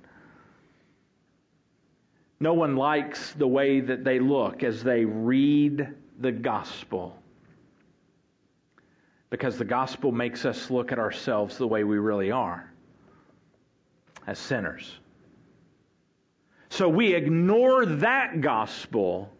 No 2.39 2.53
one 2.53 2.75
likes 2.75 3.31
the 3.31 3.47
way 3.47 3.79
that 3.79 4.03
they 4.03 4.19
look 4.19 4.63
as 4.63 4.83
they 4.83 5.05
read 5.05 5.87
the 6.19 6.33
gospel 6.33 7.17
because 9.29 9.57
the 9.57 9.65
gospel 9.65 10.11
makes 10.11 10.45
us 10.45 10.69
look 10.69 10.91
at 10.91 10.99
ourselves 10.99 11.57
the 11.57 11.67
way 11.67 11.83
we 11.83 11.97
really 11.97 12.31
are 12.31 12.71
as 14.27 14.37
sinners. 14.37 14.99
So 16.69 16.89
we 16.89 17.15
ignore 17.15 17.85
that 17.85 18.41
gospel, 18.41 19.31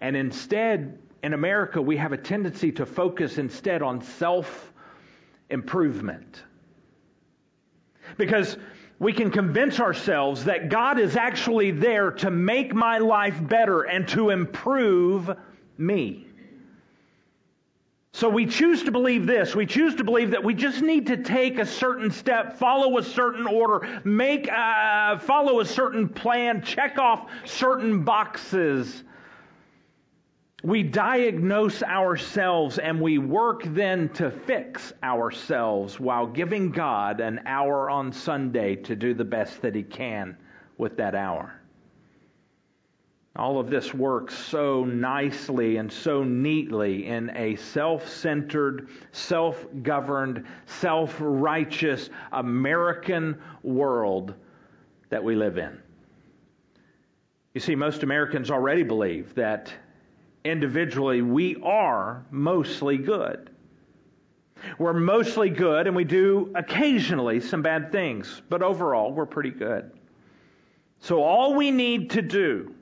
and 0.00 0.16
instead, 0.16 0.98
in 1.22 1.34
America, 1.34 1.82
we 1.82 1.96
have 1.96 2.12
a 2.12 2.16
tendency 2.16 2.70
to 2.72 2.86
focus 2.86 3.36
instead 3.36 3.82
on 3.82 4.00
self 4.00 4.72
improvement. 5.50 6.42
Because 8.16 8.56
we 8.98 9.12
can 9.12 9.30
convince 9.30 9.80
ourselves 9.80 10.44
that 10.44 10.70
God 10.70 10.98
is 10.98 11.16
actually 11.16 11.72
there 11.72 12.12
to 12.12 12.30
make 12.30 12.72
my 12.72 12.98
life 12.98 13.36
better 13.46 13.82
and 13.82 14.06
to 14.08 14.30
improve 14.30 15.36
me. 15.76 16.25
So 18.16 18.30
we 18.30 18.46
choose 18.46 18.82
to 18.84 18.90
believe 18.90 19.26
this. 19.26 19.54
We 19.54 19.66
choose 19.66 19.94
to 19.96 20.02
believe 20.02 20.30
that 20.30 20.42
we 20.42 20.54
just 20.54 20.80
need 20.80 21.08
to 21.08 21.18
take 21.18 21.58
a 21.58 21.66
certain 21.66 22.10
step, 22.10 22.56
follow 22.56 22.96
a 22.96 23.02
certain 23.02 23.46
order, 23.46 24.00
make, 24.04 24.50
uh, 24.50 25.18
follow 25.18 25.60
a 25.60 25.66
certain 25.66 26.08
plan, 26.08 26.62
check 26.62 26.96
off 26.96 27.30
certain 27.44 28.04
boxes. 28.04 29.04
We 30.64 30.82
diagnose 30.82 31.82
ourselves 31.82 32.78
and 32.78 33.02
we 33.02 33.18
work 33.18 33.64
then 33.64 34.08
to 34.14 34.30
fix 34.30 34.94
ourselves 35.02 36.00
while 36.00 36.26
giving 36.26 36.70
God 36.70 37.20
an 37.20 37.42
hour 37.44 37.90
on 37.90 38.14
Sunday 38.14 38.76
to 38.76 38.96
do 38.96 39.12
the 39.12 39.26
best 39.26 39.60
that 39.60 39.74
He 39.74 39.82
can 39.82 40.38
with 40.78 40.96
that 40.96 41.14
hour. 41.14 41.55
All 43.36 43.60
of 43.60 43.68
this 43.68 43.92
works 43.92 44.34
so 44.34 44.84
nicely 44.84 45.76
and 45.76 45.92
so 45.92 46.24
neatly 46.24 47.06
in 47.06 47.30
a 47.36 47.56
self 47.56 48.08
centered, 48.08 48.88
self 49.12 49.66
governed, 49.82 50.46
self 50.64 51.16
righteous 51.20 52.08
American 52.32 53.38
world 53.62 54.34
that 55.10 55.22
we 55.22 55.36
live 55.36 55.58
in. 55.58 55.78
You 57.52 57.60
see, 57.60 57.74
most 57.74 58.02
Americans 58.02 58.50
already 58.50 58.82
believe 58.82 59.34
that 59.34 59.72
individually 60.44 61.20
we 61.20 61.56
are 61.62 62.24
mostly 62.30 62.96
good. 62.96 63.50
We're 64.78 64.94
mostly 64.94 65.50
good, 65.50 65.86
and 65.86 65.94
we 65.94 66.04
do 66.04 66.52
occasionally 66.54 67.40
some 67.40 67.60
bad 67.60 67.92
things, 67.92 68.40
but 68.48 68.62
overall, 68.62 69.12
we're 69.12 69.26
pretty 69.26 69.50
good. 69.50 69.90
So, 71.00 71.22
all 71.22 71.54
we 71.54 71.70
need 71.70 72.10
to 72.10 72.22
do 72.22 72.74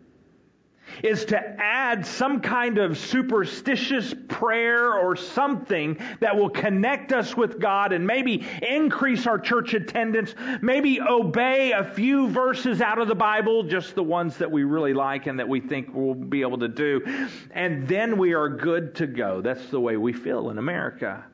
is 1.03 1.25
to 1.27 1.39
add 1.61 2.07
some 2.07 2.41
kind 2.41 2.79
of 2.79 2.97
superstitious 2.99 4.15
prayer 4.29 4.95
or 4.95 5.17
something 5.17 5.99
that 6.21 6.37
will 6.37 6.51
connect 6.51 7.13
us 7.13 7.37
with 7.37 7.59
God 7.59 7.93
and 7.93 8.07
maybe 8.07 8.47
increase 8.63 9.27
our 9.27 9.39
church 9.39 9.75
attendance, 9.75 10.35
maybe 10.63 11.01
obey 11.01 11.73
a 11.73 11.85
few 11.85 12.29
verses 12.29 12.81
out 12.81 12.99
of 12.99 13.09
the 13.09 13.15
Bible, 13.15 13.63
just 13.63 13.95
the 13.95 14.03
ones 14.03 14.37
that 14.39 14.51
we 14.51 14.65
really 14.65 14.95
like 14.95 15.27
and 15.27 15.39
that 15.39 15.49
we 15.49 15.61
think 15.61 15.89
we'll 15.93 16.15
be 16.15 16.43
able 16.43 16.59
to 16.59 16.69
do. 16.69 17.03
And 17.51 17.87
then 17.89 18.19
we 18.19 18.35
are 18.35 18.49
good 18.49 18.95
to 18.97 19.07
go. 19.07 19.41
That's 19.41 19.69
the 19.69 19.81
way 19.81 19.97
we 19.97 20.13
feel 20.13 20.51
in 20.51 20.59
America. 20.59 21.25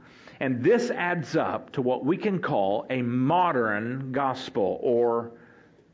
And 0.40 0.64
this 0.64 0.90
adds 0.90 1.36
up 1.36 1.70
to 1.72 1.82
what 1.82 2.04
we 2.04 2.16
can 2.16 2.40
call 2.40 2.86
a 2.88 3.02
modern 3.02 4.10
gospel, 4.10 4.78
or 4.82 5.32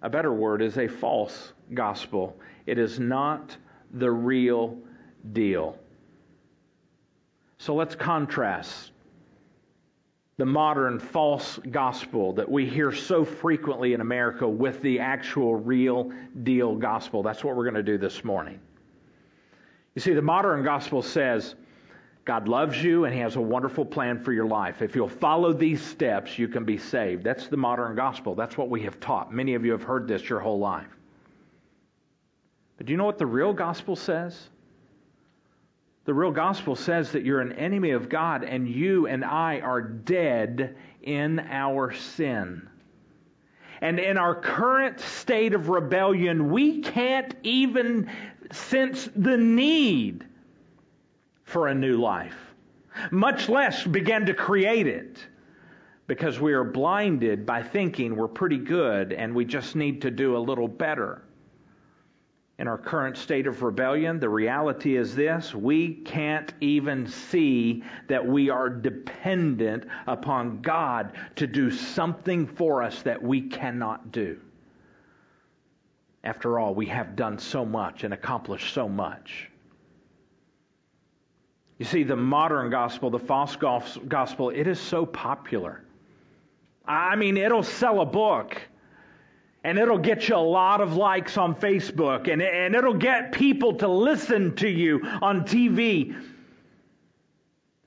a 0.02 0.08
better 0.08 0.32
word 0.32 0.62
is 0.62 0.78
a 0.78 0.86
false 0.86 1.52
gospel. 1.74 2.38
It 2.66 2.78
is 2.78 2.98
not 2.98 3.56
the 3.92 4.10
real 4.10 4.76
deal. 5.32 5.78
So 7.58 7.74
let's 7.74 7.94
contrast 7.94 8.92
the 10.36 10.44
modern 10.44 10.98
false 10.98 11.58
gospel 11.70 12.32
that 12.34 12.50
we 12.50 12.66
hear 12.66 12.92
so 12.92 13.24
frequently 13.24 13.94
in 13.94 14.02
America 14.02 14.46
with 14.46 14.82
the 14.82 15.00
actual 15.00 15.54
real 15.54 16.12
deal 16.42 16.76
gospel. 16.76 17.22
That's 17.22 17.42
what 17.42 17.56
we're 17.56 17.64
going 17.64 17.74
to 17.74 17.82
do 17.82 17.96
this 17.96 18.22
morning. 18.22 18.60
You 19.94 20.02
see, 20.02 20.12
the 20.12 20.20
modern 20.20 20.62
gospel 20.62 21.00
says 21.00 21.54
God 22.26 22.48
loves 22.48 22.82
you 22.82 23.06
and 23.06 23.14
He 23.14 23.20
has 23.20 23.36
a 23.36 23.40
wonderful 23.40 23.86
plan 23.86 24.22
for 24.22 24.32
your 24.32 24.44
life. 24.44 24.82
If 24.82 24.94
you'll 24.94 25.08
follow 25.08 25.54
these 25.54 25.80
steps, 25.80 26.38
you 26.38 26.48
can 26.48 26.64
be 26.64 26.76
saved. 26.76 27.24
That's 27.24 27.46
the 27.46 27.56
modern 27.56 27.96
gospel. 27.96 28.34
That's 28.34 28.58
what 28.58 28.68
we 28.68 28.82
have 28.82 29.00
taught. 29.00 29.32
Many 29.32 29.54
of 29.54 29.64
you 29.64 29.72
have 29.72 29.82
heard 29.82 30.06
this 30.06 30.28
your 30.28 30.40
whole 30.40 30.58
life. 30.58 30.95
But 32.76 32.86
do 32.86 32.92
you 32.92 32.96
know 32.96 33.04
what 33.04 33.18
the 33.18 33.26
real 33.26 33.52
gospel 33.52 33.96
says? 33.96 34.48
The 36.04 36.14
real 36.14 36.30
gospel 36.30 36.76
says 36.76 37.12
that 37.12 37.24
you're 37.24 37.40
an 37.40 37.52
enemy 37.52 37.90
of 37.90 38.08
God 38.08 38.44
and 38.44 38.68
you 38.68 39.06
and 39.08 39.24
I 39.24 39.60
are 39.60 39.82
dead 39.82 40.76
in 41.02 41.40
our 41.40 41.92
sin. 41.92 42.68
And 43.80 43.98
in 43.98 44.16
our 44.16 44.34
current 44.34 45.00
state 45.00 45.52
of 45.52 45.68
rebellion, 45.68 46.50
we 46.50 46.80
can't 46.80 47.34
even 47.42 48.10
sense 48.52 49.08
the 49.16 49.36
need 49.36 50.24
for 51.44 51.68
a 51.68 51.74
new 51.74 51.96
life, 51.96 52.36
much 53.10 53.48
less 53.48 53.84
begin 53.84 54.26
to 54.26 54.34
create 54.34 54.86
it 54.86 55.18
because 56.06 56.38
we 56.38 56.52
are 56.52 56.64
blinded 56.64 57.44
by 57.44 57.62
thinking 57.62 58.14
we're 58.14 58.28
pretty 58.28 58.58
good 58.58 59.12
and 59.12 59.34
we 59.34 59.44
just 59.44 59.74
need 59.74 60.02
to 60.02 60.10
do 60.10 60.36
a 60.36 60.38
little 60.38 60.68
better 60.68 61.25
in 62.58 62.68
our 62.68 62.78
current 62.78 63.18
state 63.18 63.46
of 63.46 63.62
rebellion, 63.62 64.18
the 64.18 64.28
reality 64.28 64.96
is 64.96 65.14
this 65.14 65.54
we 65.54 65.94
can't 65.94 66.54
even 66.60 67.06
see 67.06 67.82
that 68.08 68.26
we 68.26 68.48
are 68.48 68.70
dependent 68.70 69.84
upon 70.06 70.62
God 70.62 71.12
to 71.36 71.46
do 71.46 71.70
something 71.70 72.46
for 72.46 72.82
us 72.82 73.02
that 73.02 73.22
we 73.22 73.42
cannot 73.42 74.10
do. 74.10 74.40
After 76.24 76.58
all, 76.58 76.74
we 76.74 76.86
have 76.86 77.14
done 77.14 77.38
so 77.38 77.64
much 77.64 78.04
and 78.04 78.14
accomplished 78.14 78.72
so 78.72 78.88
much. 78.88 79.50
You 81.78 81.84
see, 81.84 82.04
the 82.04 82.16
modern 82.16 82.70
gospel, 82.70 83.10
the 83.10 83.18
false 83.18 83.54
gospel, 83.54 84.48
it 84.48 84.66
is 84.66 84.80
so 84.80 85.04
popular. 85.04 85.82
I 86.86 87.16
mean, 87.16 87.36
it'll 87.36 87.62
sell 87.62 88.00
a 88.00 88.06
book 88.06 88.60
and 89.66 89.80
it'll 89.80 89.98
get 89.98 90.28
you 90.28 90.36
a 90.36 90.38
lot 90.38 90.80
of 90.80 90.94
likes 90.96 91.36
on 91.36 91.52
Facebook, 91.56 92.32
and, 92.32 92.40
and 92.40 92.76
it'll 92.76 92.94
get 92.94 93.32
people 93.32 93.74
to 93.74 93.88
listen 93.88 94.54
to 94.54 94.68
you 94.68 95.00
on 95.20 95.40
TV. 95.40 96.14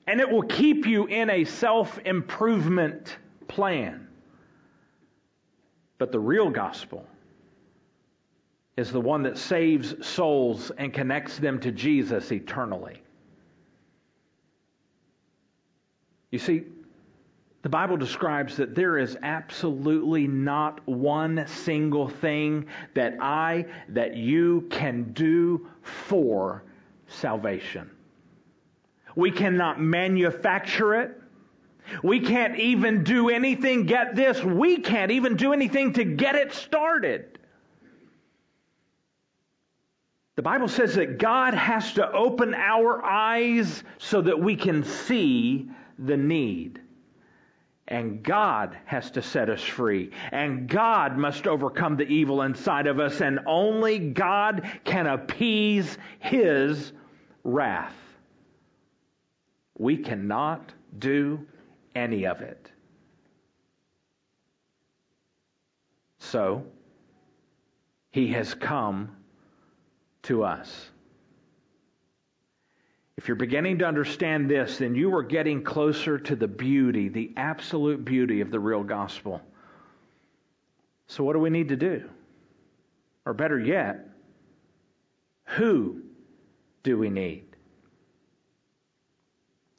And 0.06 0.20
it 0.20 0.28
will 0.30 0.42
keep 0.42 0.84
you 0.84 1.06
in 1.06 1.30
a 1.30 1.44
self 1.44 1.98
improvement 2.04 3.16
plan. 3.48 4.08
But 5.96 6.12
the 6.12 6.18
real 6.18 6.50
gospel 6.50 7.06
is 8.76 8.92
the 8.92 9.00
one 9.00 9.22
that 9.22 9.38
saves 9.38 10.06
souls 10.06 10.70
and 10.76 10.92
connects 10.92 11.38
them 11.38 11.60
to 11.60 11.72
Jesus 11.72 12.30
eternally. 12.30 13.00
You 16.30 16.40
see, 16.40 16.64
the 17.62 17.68
Bible 17.68 17.98
describes 17.98 18.56
that 18.56 18.74
there 18.74 18.96
is 18.96 19.18
absolutely 19.22 20.26
not 20.26 20.86
one 20.86 21.46
single 21.46 22.08
thing 22.08 22.66
that 22.94 23.16
I, 23.20 23.66
that 23.90 24.16
you 24.16 24.66
can 24.70 25.12
do 25.12 25.68
for 25.82 26.64
salvation. 27.06 27.90
We 29.14 29.30
cannot 29.30 29.78
manufacture 29.80 30.94
it. 30.94 31.20
We 32.02 32.20
can't 32.20 32.58
even 32.58 33.04
do 33.04 33.28
anything, 33.28 33.84
get 33.84 34.14
this, 34.14 34.42
we 34.42 34.78
can't 34.78 35.10
even 35.10 35.36
do 35.36 35.52
anything 35.52 35.94
to 35.94 36.04
get 36.04 36.36
it 36.36 36.52
started. 36.52 37.38
The 40.36 40.42
Bible 40.42 40.68
says 40.68 40.94
that 40.94 41.18
God 41.18 41.52
has 41.52 41.94
to 41.94 42.10
open 42.12 42.54
our 42.54 43.04
eyes 43.04 43.82
so 43.98 44.22
that 44.22 44.40
we 44.40 44.56
can 44.56 44.84
see 44.84 45.68
the 45.98 46.16
need. 46.16 46.80
And 47.90 48.22
God 48.22 48.76
has 48.86 49.10
to 49.10 49.22
set 49.22 49.50
us 49.50 49.62
free. 49.62 50.12
And 50.30 50.68
God 50.68 51.18
must 51.18 51.48
overcome 51.48 51.96
the 51.96 52.06
evil 52.06 52.42
inside 52.42 52.86
of 52.86 53.00
us. 53.00 53.20
And 53.20 53.40
only 53.46 53.98
God 53.98 54.70
can 54.84 55.08
appease 55.08 55.98
His 56.20 56.92
wrath. 57.42 57.96
We 59.76 59.96
cannot 59.96 60.72
do 60.98 61.44
any 61.96 62.26
of 62.26 62.40
it. 62.42 62.70
So, 66.18 66.64
He 68.12 68.28
has 68.28 68.54
come 68.54 69.16
to 70.22 70.44
us. 70.44 70.90
If 73.20 73.28
you're 73.28 73.34
beginning 73.34 73.80
to 73.80 73.84
understand 73.84 74.50
this, 74.50 74.78
then 74.78 74.94
you 74.94 75.14
are 75.14 75.22
getting 75.22 75.62
closer 75.62 76.18
to 76.18 76.34
the 76.34 76.48
beauty, 76.48 77.10
the 77.10 77.34
absolute 77.36 78.02
beauty 78.02 78.40
of 78.40 78.50
the 78.50 78.58
real 78.58 78.82
gospel. 78.82 79.42
So, 81.06 81.22
what 81.22 81.34
do 81.34 81.38
we 81.38 81.50
need 81.50 81.68
to 81.68 81.76
do? 81.76 82.08
Or 83.26 83.34
better 83.34 83.60
yet, 83.60 84.08
who 85.44 86.00
do 86.82 86.96
we 86.96 87.10
need? 87.10 87.44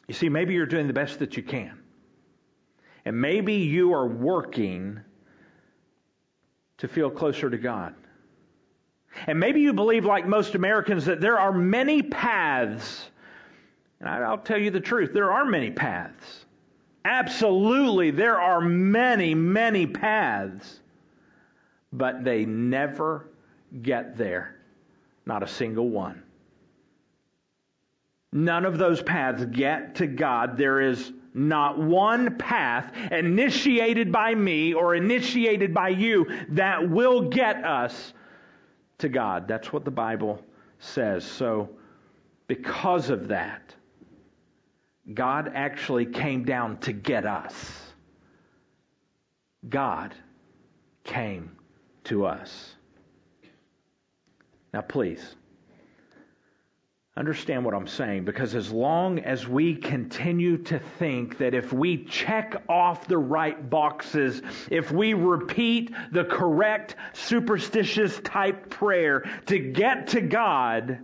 You 0.07 0.13
see, 0.13 0.29
maybe 0.29 0.53
you're 0.53 0.67
doing 0.67 0.85
the 0.85 0.93
best 0.93 1.17
that 1.17 1.35
you 1.35 1.41
can. 1.41 1.79
And 3.05 3.19
maybe 3.19 3.55
you 3.55 3.91
are 3.95 4.05
working 4.05 4.99
to 6.77 6.87
feel 6.87 7.09
closer 7.09 7.49
to 7.49 7.57
God. 7.57 7.95
And 9.25 9.39
maybe 9.39 9.61
you 9.61 9.73
believe, 9.73 10.05
like 10.05 10.27
most 10.27 10.53
Americans, 10.53 11.05
that 11.05 11.21
there 11.21 11.39
are 11.39 11.51
many 11.51 12.03
paths. 12.03 13.07
And 14.01 14.09
I'll 14.09 14.39
tell 14.39 14.57
you 14.57 14.71
the 14.71 14.79
truth 14.79 15.13
there 15.13 15.31
are 15.31 15.45
many 15.45 15.71
paths. 15.71 16.45
Absolutely, 17.05 18.11
there 18.11 18.39
are 18.39 18.59
many, 18.59 19.33
many 19.35 19.85
paths. 19.87 20.79
But 21.93 22.23
they 22.23 22.45
never 22.45 23.27
get 23.81 24.17
there. 24.17 24.55
Not 25.25 25.43
a 25.43 25.47
single 25.47 25.89
one. 25.89 26.23
None 28.33 28.65
of 28.65 28.77
those 28.77 29.01
paths 29.01 29.45
get 29.45 29.95
to 29.95 30.07
God. 30.07 30.57
There 30.57 30.79
is 30.79 31.11
not 31.33 31.77
one 31.77 32.37
path 32.37 32.93
initiated 33.11 34.11
by 34.11 34.33
me 34.33 34.73
or 34.73 34.95
initiated 34.95 35.73
by 35.73 35.89
you 35.89 36.27
that 36.49 36.89
will 36.89 37.29
get 37.29 37.63
us 37.63 38.13
to 38.99 39.09
God. 39.09 39.47
That's 39.47 39.71
what 39.71 39.85
the 39.85 39.91
Bible 39.91 40.43
says. 40.79 41.25
So, 41.25 41.69
because 42.47 43.09
of 43.09 43.27
that, 43.29 43.75
God 45.13 45.51
actually 45.53 46.05
came 46.05 46.43
down 46.43 46.77
to 46.79 46.93
get 46.93 47.25
us. 47.25 47.79
God 49.67 50.15
came 51.03 51.51
to 52.05 52.25
us. 52.25 52.75
Now, 54.73 54.81
please, 54.81 55.35
understand 57.17 57.65
what 57.65 57.73
I'm 57.73 57.87
saying 57.87 58.23
because 58.23 58.55
as 58.55 58.71
long 58.71 59.19
as 59.19 59.47
we 59.47 59.75
continue 59.75 60.57
to 60.59 60.79
think 60.79 61.37
that 61.39 61.53
if 61.53 61.73
we 61.73 62.05
check 62.05 62.63
off 62.69 63.05
the 63.07 63.17
right 63.17 63.69
boxes, 63.69 64.41
if 64.69 64.91
we 64.91 65.13
repeat 65.13 65.93
the 66.13 66.23
correct 66.23 66.95
superstitious 67.13 68.19
type 68.23 68.69
prayer 68.69 69.25
to 69.47 69.59
get 69.59 70.07
to 70.07 70.21
God, 70.21 70.99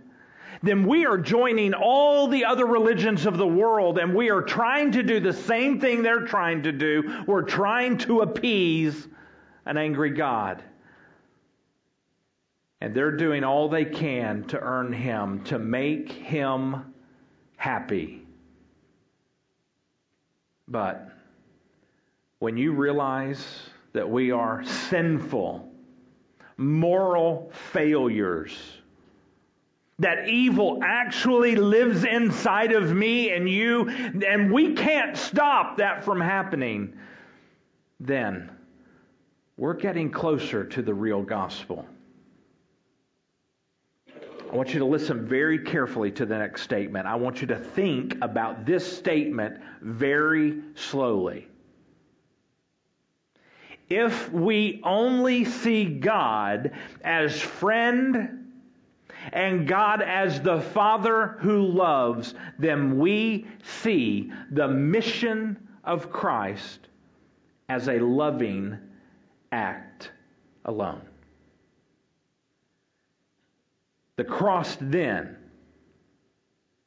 then 0.62 0.86
we 0.86 1.06
are 1.06 1.18
joining 1.18 1.74
all 1.74 2.28
the 2.28 2.44
other 2.44 2.66
religions 2.66 3.26
of 3.26 3.36
the 3.36 3.46
world 3.46 3.98
and 3.98 4.14
we 4.14 4.30
are 4.30 4.42
trying 4.42 4.92
to 4.92 5.02
do 5.02 5.20
the 5.20 5.32
same 5.32 5.80
thing 5.80 6.02
they're 6.02 6.26
trying 6.26 6.62
to 6.64 6.72
do. 6.72 7.24
We're 7.26 7.42
trying 7.42 7.98
to 7.98 8.20
appease 8.20 9.06
an 9.66 9.76
angry 9.76 10.10
God. 10.10 10.62
And 12.80 12.94
they're 12.94 13.16
doing 13.16 13.44
all 13.44 13.68
they 13.68 13.84
can 13.84 14.44
to 14.48 14.60
earn 14.60 14.92
him, 14.92 15.44
to 15.44 15.58
make 15.58 16.10
him 16.10 16.94
happy. 17.56 18.22
But 20.68 21.08
when 22.38 22.56
you 22.56 22.72
realize 22.72 23.44
that 23.94 24.08
we 24.08 24.30
are 24.30 24.64
sinful, 24.64 25.68
moral 26.56 27.50
failures, 27.72 28.77
that 29.98 30.28
evil 30.28 30.78
actually 30.82 31.56
lives 31.56 32.04
inside 32.04 32.72
of 32.72 32.94
me 32.94 33.30
and 33.30 33.48
you, 33.48 33.88
and 33.88 34.52
we 34.52 34.74
can't 34.74 35.16
stop 35.16 35.78
that 35.78 36.04
from 36.04 36.20
happening, 36.20 36.96
then 37.98 38.50
we're 39.56 39.74
getting 39.74 40.10
closer 40.10 40.64
to 40.64 40.82
the 40.82 40.94
real 40.94 41.22
gospel. 41.22 41.84
I 44.50 44.56
want 44.56 44.72
you 44.72 44.78
to 44.78 44.86
listen 44.86 45.26
very 45.26 45.58
carefully 45.58 46.10
to 46.12 46.24
the 46.24 46.38
next 46.38 46.62
statement. 46.62 47.06
I 47.06 47.16
want 47.16 47.40
you 47.42 47.48
to 47.48 47.58
think 47.58 48.16
about 48.22 48.64
this 48.64 48.96
statement 48.96 49.60
very 49.82 50.62
slowly. 50.74 51.48
If 53.90 54.30
we 54.32 54.80
only 54.84 55.44
see 55.44 55.84
God 55.84 56.72
as 57.02 57.38
friend 57.38 58.47
and 59.32 59.66
God 59.66 60.02
as 60.02 60.40
the 60.40 60.60
Father 60.60 61.36
who 61.40 61.62
loves, 61.62 62.34
then 62.58 62.98
we 62.98 63.46
see 63.82 64.32
the 64.50 64.68
mission 64.68 65.68
of 65.84 66.10
Christ 66.10 66.88
as 67.68 67.88
a 67.88 67.98
loving 67.98 68.78
act 69.52 70.10
alone. 70.64 71.02
The 74.16 74.24
cross 74.24 74.76
then 74.80 75.36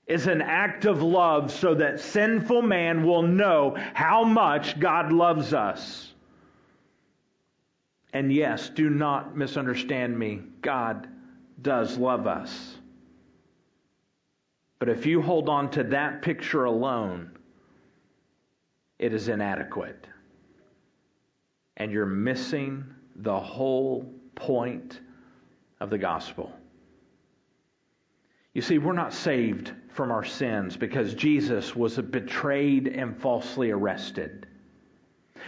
is 0.07 0.27
an 0.27 0.41
act 0.41 0.85
of 0.85 1.01
love 1.01 1.51
so 1.51 1.73
that 1.75 1.99
sinful 1.99 2.61
man 2.61 3.05
will 3.05 3.21
know 3.21 3.75
how 3.93 4.23
much 4.23 4.77
God 4.79 5.13
loves 5.13 5.53
us. 5.53 6.13
And 8.13 8.33
yes, 8.33 8.69
do 8.69 8.89
not 8.89 9.37
misunderstand 9.37 10.17
me. 10.19 10.41
God 10.61 11.07
does 11.61 11.97
love 11.97 12.27
us. 12.27 12.75
But 14.79 14.89
if 14.89 15.05
you 15.05 15.21
hold 15.21 15.47
on 15.47 15.69
to 15.71 15.83
that 15.83 16.21
picture 16.21 16.65
alone, 16.65 17.37
it 18.97 19.13
is 19.13 19.27
inadequate. 19.27 20.07
And 21.77 21.91
you're 21.91 22.05
missing 22.05 22.85
the 23.15 23.39
whole 23.39 24.11
point 24.35 24.99
of 25.79 25.89
the 25.89 25.97
gospel. 25.97 26.51
You 28.53 28.61
see, 28.61 28.77
we're 28.77 28.93
not 28.93 29.13
saved 29.13 29.71
from 29.89 30.11
our 30.11 30.25
sins 30.25 30.75
because 30.75 31.13
Jesus 31.13 31.75
was 31.75 31.97
betrayed 31.97 32.87
and 32.87 33.19
falsely 33.19 33.71
arrested. 33.71 34.47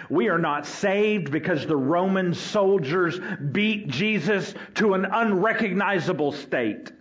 We 0.09 0.29
are 0.29 0.37
not 0.37 0.65
saved 0.65 1.31
because 1.31 1.65
the 1.65 1.77
Roman 1.77 2.33
soldiers 2.33 3.19
beat 3.51 3.87
Jesus 3.87 4.53
to 4.75 4.93
an 4.93 5.05
unrecognizable 5.05 6.31
state. 6.31 6.91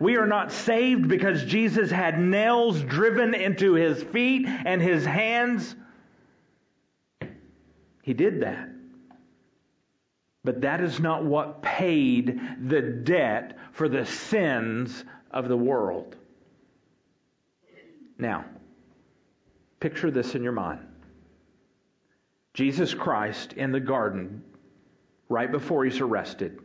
We 0.00 0.16
are 0.16 0.26
not 0.26 0.52
saved 0.52 1.08
because 1.08 1.44
Jesus 1.44 1.90
had 1.90 2.20
nails 2.20 2.80
driven 2.82 3.34
into 3.34 3.74
his 3.74 4.02
feet 4.02 4.46
and 4.46 4.80
his 4.80 5.04
hands. 5.04 5.74
He 8.02 8.14
did 8.14 8.42
that. 8.42 8.68
But 10.44 10.62
that 10.62 10.80
is 10.80 11.00
not 11.00 11.24
what 11.24 11.62
paid 11.62 12.40
the 12.68 12.80
debt 12.80 13.58
for 13.72 13.88
the 13.88 14.06
sins 14.06 15.04
of 15.30 15.48
the 15.48 15.56
world. 15.56 16.16
Now, 18.18 18.44
picture 19.78 20.10
this 20.10 20.34
in 20.34 20.42
your 20.42 20.52
mind. 20.52 20.87
Jesus 22.58 22.92
Christ 22.92 23.52
in 23.52 23.70
the 23.70 23.78
garden, 23.78 24.42
right 25.28 25.48
before 25.48 25.84
he's 25.84 26.00
arrested. 26.00 26.58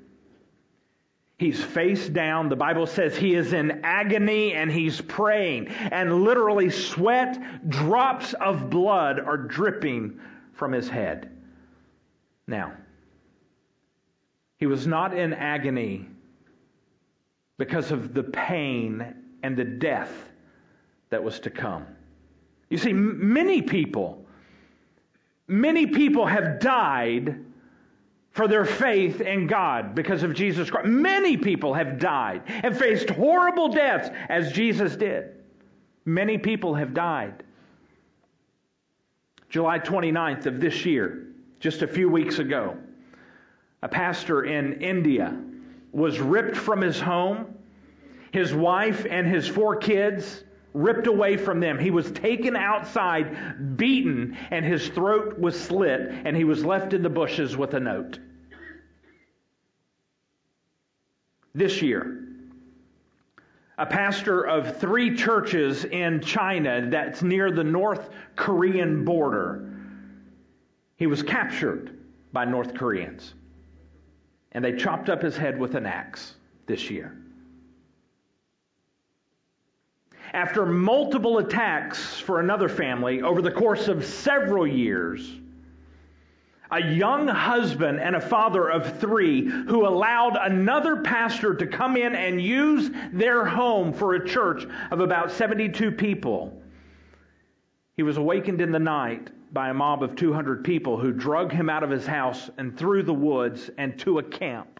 He's 1.37 1.63
face 1.63 2.09
down. 2.09 2.49
The 2.49 2.55
Bible 2.55 2.87
says 2.87 3.15
he 3.15 3.35
is 3.35 3.53
in 3.53 3.81
agony 3.83 4.53
and 4.53 4.71
he's 4.71 5.01
praying. 5.01 5.67
And 5.67 6.23
literally, 6.23 6.71
sweat, 6.71 7.69
drops 7.69 8.33
of 8.33 8.71
blood 8.71 9.19
are 9.19 9.37
dripping 9.37 10.19
from 10.53 10.71
his 10.71 10.89
head. 10.89 11.29
Now, 12.47 12.73
he 14.57 14.65
was 14.65 14.87
not 14.87 15.15
in 15.15 15.31
agony 15.31 16.07
because 17.59 17.91
of 17.91 18.15
the 18.15 18.23
pain 18.23 19.13
and 19.43 19.55
the 19.55 19.63
death 19.63 20.11
that 21.11 21.23
was 21.23 21.39
to 21.41 21.51
come. 21.51 21.85
You 22.71 22.79
see, 22.79 22.93
many 22.93 23.61
people, 23.61 24.22
many 25.47 25.87
people 25.87 26.25
have 26.25 26.59
died 26.59 27.43
for 28.31 28.47
their 28.47 28.65
faith 28.65 29.21
in 29.21 29.45
God 29.47 29.93
because 29.93 30.23
of 30.23 30.33
Jesus 30.33 30.69
Christ. 30.69 30.87
Many 30.87 31.37
people 31.37 31.73
have 31.73 31.99
died 31.99 32.41
and 32.47 32.75
faced 32.75 33.09
horrible 33.11 33.69
deaths 33.69 34.09
as 34.27 34.51
Jesus 34.51 34.95
did. 34.95 35.35
Many 36.05 36.37
people 36.37 36.73
have 36.73 36.93
died. 36.93 37.43
July 39.49 39.77
29th 39.77 40.47
of 40.47 40.59
this 40.59 40.83
year, 40.83 41.27
just 41.59 41.83
a 41.83 41.87
few 41.87 42.09
weeks 42.09 42.39
ago, 42.39 42.75
a 43.83 43.87
pastor 43.87 44.45
in 44.45 44.81
India 44.81 45.37
was 45.91 46.19
ripped 46.19 46.57
from 46.57 46.81
his 46.81 46.99
home, 46.99 47.53
his 48.31 48.51
wife 48.51 49.05
and 49.07 49.27
his 49.27 49.47
four 49.47 49.75
kids 49.75 50.43
ripped 50.73 51.07
away 51.07 51.37
from 51.37 51.59
them. 51.59 51.77
He 51.77 51.91
was 51.91 52.11
taken 52.11 52.55
outside, 52.55 53.77
beaten, 53.77 54.37
and 54.51 54.65
his 54.65 54.87
throat 54.89 55.39
was 55.39 55.59
slit, 55.59 56.01
and 56.25 56.35
he 56.35 56.43
was 56.43 56.65
left 56.65 56.93
in 56.93 57.03
the 57.03 57.09
bushes 57.09 57.55
with 57.55 57.73
a 57.73 57.79
note. 57.79 58.19
This 61.55 61.81
year, 61.81 62.19
a 63.77 63.85
pastor 63.85 64.41
of 64.41 64.77
three 64.77 65.15
churches 65.15 65.85
in 65.85 66.21
China 66.21 66.87
that's 66.89 67.21
near 67.21 67.51
the 67.51 67.63
North 67.63 68.09
Korean 68.35 69.05
border, 69.05 69.69
he 70.95 71.07
was 71.07 71.21
captured 71.21 71.97
by 72.31 72.45
North 72.45 72.73
Koreans. 72.73 73.33
And 74.51 74.63
they 74.63 74.75
chopped 74.75 75.09
up 75.09 75.21
his 75.21 75.35
head 75.35 75.59
with 75.59 75.75
an 75.75 75.85
axe 75.85 76.35
this 76.65 76.89
year. 76.89 77.17
After 80.33 80.65
multiple 80.65 81.37
attacks 81.37 82.19
for 82.19 82.39
another 82.39 82.67
family 82.67 83.21
over 83.21 83.41
the 83.41 83.51
course 83.51 83.87
of 83.87 84.03
several 84.03 84.65
years, 84.65 85.31
a 86.71 86.81
young 86.81 87.27
husband 87.27 87.99
and 87.99 88.15
a 88.15 88.21
father 88.21 88.67
of 88.67 88.99
three 88.99 89.47
who 89.47 89.87
allowed 89.87 90.35
another 90.35 90.97
pastor 90.97 91.53
to 91.53 91.67
come 91.67 91.95
in 91.95 92.15
and 92.15 92.41
use 92.41 92.89
their 93.11 93.45
home 93.45 93.93
for 93.93 94.15
a 94.15 94.27
church 94.27 94.65
of 94.89 94.99
about 94.99 95.31
72 95.31 95.91
people. 95.91 96.59
He 97.95 98.01
was 98.01 98.17
awakened 98.17 98.59
in 98.59 98.71
the 98.71 98.79
night 98.79 99.29
by 99.53 99.69
a 99.69 99.73
mob 99.73 100.01
of 100.01 100.15
200 100.15 100.63
people 100.63 100.97
who 100.97 101.11
drug 101.11 101.51
him 101.51 101.69
out 101.69 101.83
of 101.83 101.91
his 101.91 102.07
house 102.07 102.49
and 102.57 102.75
through 102.75 103.03
the 103.03 103.13
woods 103.13 103.69
and 103.77 103.99
to 103.99 104.17
a 104.17 104.23
camp. 104.23 104.79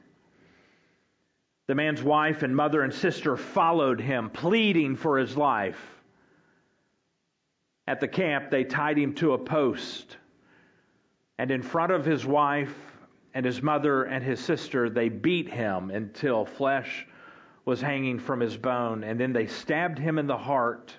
The 1.68 1.76
man's 1.76 2.04
wife 2.04 2.44
and 2.44 2.56
mother 2.56 2.82
and 2.82 2.94
sister 2.94 3.38
followed 3.38 4.02
him, 4.02 4.30
pleading 4.30 4.96
for 4.96 5.18
his 5.18 5.38
life. 5.38 6.04
At 7.88 8.00
the 8.00 8.08
camp, 8.08 8.50
they 8.50 8.64
tied 8.64 8.98
him 8.98 9.14
to 9.16 9.34
a 9.34 9.38
post. 9.38 10.18
And 11.38 11.52
in 11.52 11.62
front 11.62 11.92
of 11.92 12.06
his 12.06 12.26
wife 12.26 12.76
and 13.34 13.46
his 13.46 13.62
mother 13.62 14.04
and 14.04 14.24
his 14.24 14.40
sister, 14.40 14.90
they 14.90 15.10
beat 15.10 15.50
him 15.50 15.90
until 15.90 16.46
flesh 16.46 17.08
was 17.66 17.82
hanging 17.82 18.20
from 18.20 18.42
his 18.42 18.58
bone. 18.58 19.04
And 19.04 19.20
then 19.20 19.32
they 19.32 19.48
stabbed 19.48 19.98
him 19.98 20.20
in 20.20 20.28
the 20.28 20.38
heart 20.38 20.94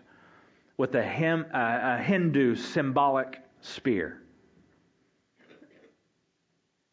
with 0.76 0.94
a, 0.94 1.00
a 1.02 2.02
Hindu 2.02 2.56
symbolic 2.56 3.38
spear. 3.60 4.22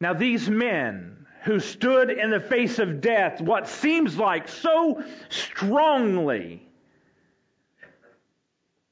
Now, 0.00 0.12
these 0.12 0.50
men 0.50 1.21
who 1.44 1.60
stood 1.60 2.10
in 2.10 2.30
the 2.30 2.40
face 2.40 2.78
of 2.78 3.00
death, 3.00 3.40
what 3.40 3.68
seems 3.68 4.16
like 4.16 4.48
so 4.48 5.02
strongly. 5.28 6.66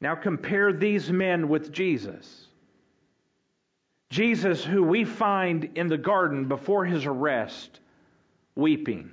Now 0.01 0.15
compare 0.15 0.73
these 0.73 1.11
men 1.11 1.49
with 1.49 1.73
Jesus. 1.73 2.47
Jesus, 4.09 4.65
who 4.65 4.83
we 4.83 5.05
find 5.05 5.71
in 5.77 5.89
the 5.89 5.99
garden 5.99 6.47
before 6.47 6.85
his 6.85 7.07
arrest, 7.07 7.81
weeping 8.57 9.13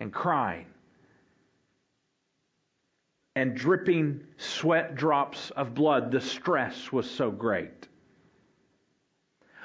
and 0.00 0.12
crying 0.12 0.66
and 3.34 3.54
dripping 3.54 4.20
sweat 4.36 4.94
drops 4.94 5.50
of 5.52 5.74
blood. 5.74 6.10
The 6.10 6.20
stress 6.20 6.92
was 6.92 7.10
so 7.10 7.30
great. 7.30 7.88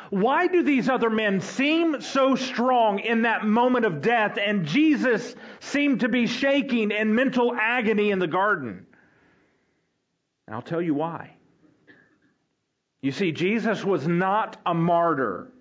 Why 0.09 0.47
do 0.47 0.63
these 0.63 0.89
other 0.89 1.09
men 1.09 1.41
seem 1.41 2.01
so 2.01 2.35
strong 2.35 2.99
in 2.99 3.23
that 3.23 3.45
moment 3.45 3.85
of 3.85 4.01
death 4.01 4.37
and 4.37 4.65
Jesus 4.65 5.35
seemed 5.59 6.01
to 6.01 6.09
be 6.09 6.27
shaking 6.27 6.91
in 6.91 7.13
mental 7.13 7.53
agony 7.53 8.11
in 8.11 8.19
the 8.19 8.27
garden? 8.27 8.85
And 10.45 10.55
I'll 10.55 10.61
tell 10.61 10.81
you 10.81 10.93
why. 10.93 11.31
You 13.01 13.11
see, 13.11 13.31
Jesus 13.31 13.83
was 13.83 14.07
not 14.07 14.57
a 14.65 14.73
martyr 14.73 15.51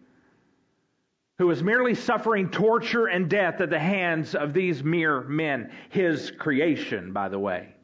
who 1.38 1.48
was 1.48 1.62
merely 1.62 1.94
suffering 1.94 2.50
torture 2.50 3.06
and 3.06 3.28
death 3.28 3.60
at 3.60 3.68
the 3.68 3.78
hands 3.78 4.34
of 4.34 4.54
these 4.54 4.82
mere 4.82 5.20
men, 5.22 5.70
his 5.90 6.30
creation, 6.30 7.12
by 7.12 7.28
the 7.28 7.38
way. 7.38 7.74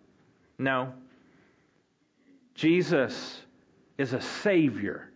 No. 0.58 0.94
Jesus 2.54 3.42
is 3.98 4.14
a 4.14 4.20
Savior 4.20 5.12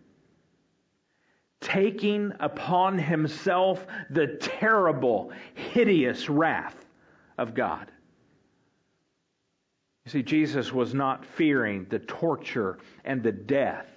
taking 1.61 2.31
upon 2.39 2.97
himself 2.97 3.87
the 4.09 4.27
terrible, 4.39 5.31
hideous 5.55 6.29
wrath 6.29 6.85
of 7.37 7.53
God. 7.53 7.91
You 10.05 10.11
see, 10.11 10.23
Jesus 10.23 10.71
was 10.71 10.93
not 10.93 11.25
fearing 11.25 11.85
the 11.89 11.99
torture 11.99 12.77
and 13.03 13.21
the 13.21 13.31
death. 13.31 13.87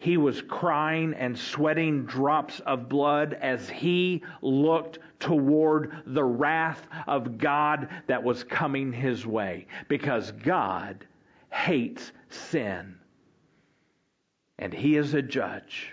He 0.00 0.16
was 0.16 0.42
crying 0.42 1.14
and 1.14 1.36
sweating 1.36 2.04
drops 2.04 2.60
of 2.60 2.88
blood 2.88 3.34
as 3.40 3.68
he 3.68 4.22
looked 4.42 4.98
toward 5.18 6.02
the 6.06 6.22
wrath 6.22 6.86
of 7.06 7.38
God 7.38 7.88
that 8.06 8.22
was 8.22 8.44
coming 8.44 8.92
his 8.92 9.26
way. 9.26 9.66
Because 9.88 10.30
God 10.32 11.04
hates 11.50 12.12
sin 12.28 12.94
and 14.58 14.72
he 14.72 14.96
is 14.96 15.14
a 15.14 15.22
judge 15.22 15.92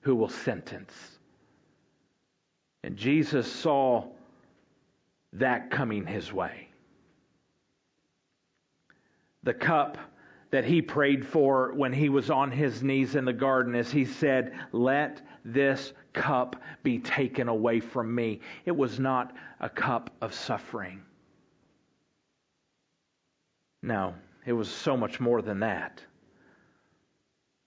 who 0.00 0.14
will 0.14 0.28
sentence. 0.28 0.92
And 2.84 2.96
Jesus 2.96 3.50
saw 3.50 4.06
that 5.32 5.70
coming 5.70 6.06
his 6.06 6.32
way. 6.32 6.68
The 9.42 9.54
cup 9.54 9.98
that 10.50 10.64
he 10.64 10.80
prayed 10.80 11.26
for 11.26 11.72
when 11.74 11.92
he 11.92 12.08
was 12.08 12.30
on 12.30 12.50
his 12.50 12.82
knees 12.82 13.16
in 13.16 13.24
the 13.24 13.32
garden 13.32 13.74
as 13.74 13.90
he 13.90 14.04
said, 14.04 14.52
Let 14.72 15.20
this 15.44 15.92
cup 16.12 16.62
be 16.82 16.98
taken 16.98 17.48
away 17.48 17.80
from 17.80 18.14
me. 18.14 18.40
It 18.64 18.76
was 18.76 18.98
not 18.98 19.34
a 19.60 19.68
cup 19.68 20.10
of 20.20 20.34
suffering. 20.34 21.02
No, 23.82 24.14
it 24.44 24.52
was 24.52 24.68
so 24.68 24.96
much 24.96 25.20
more 25.20 25.42
than 25.42 25.60
that. 25.60 26.02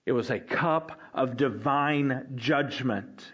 It 0.10 0.14
was 0.14 0.32
a 0.32 0.40
cup 0.40 1.00
of 1.14 1.38
divine 1.38 2.30
judgment. 2.34 3.32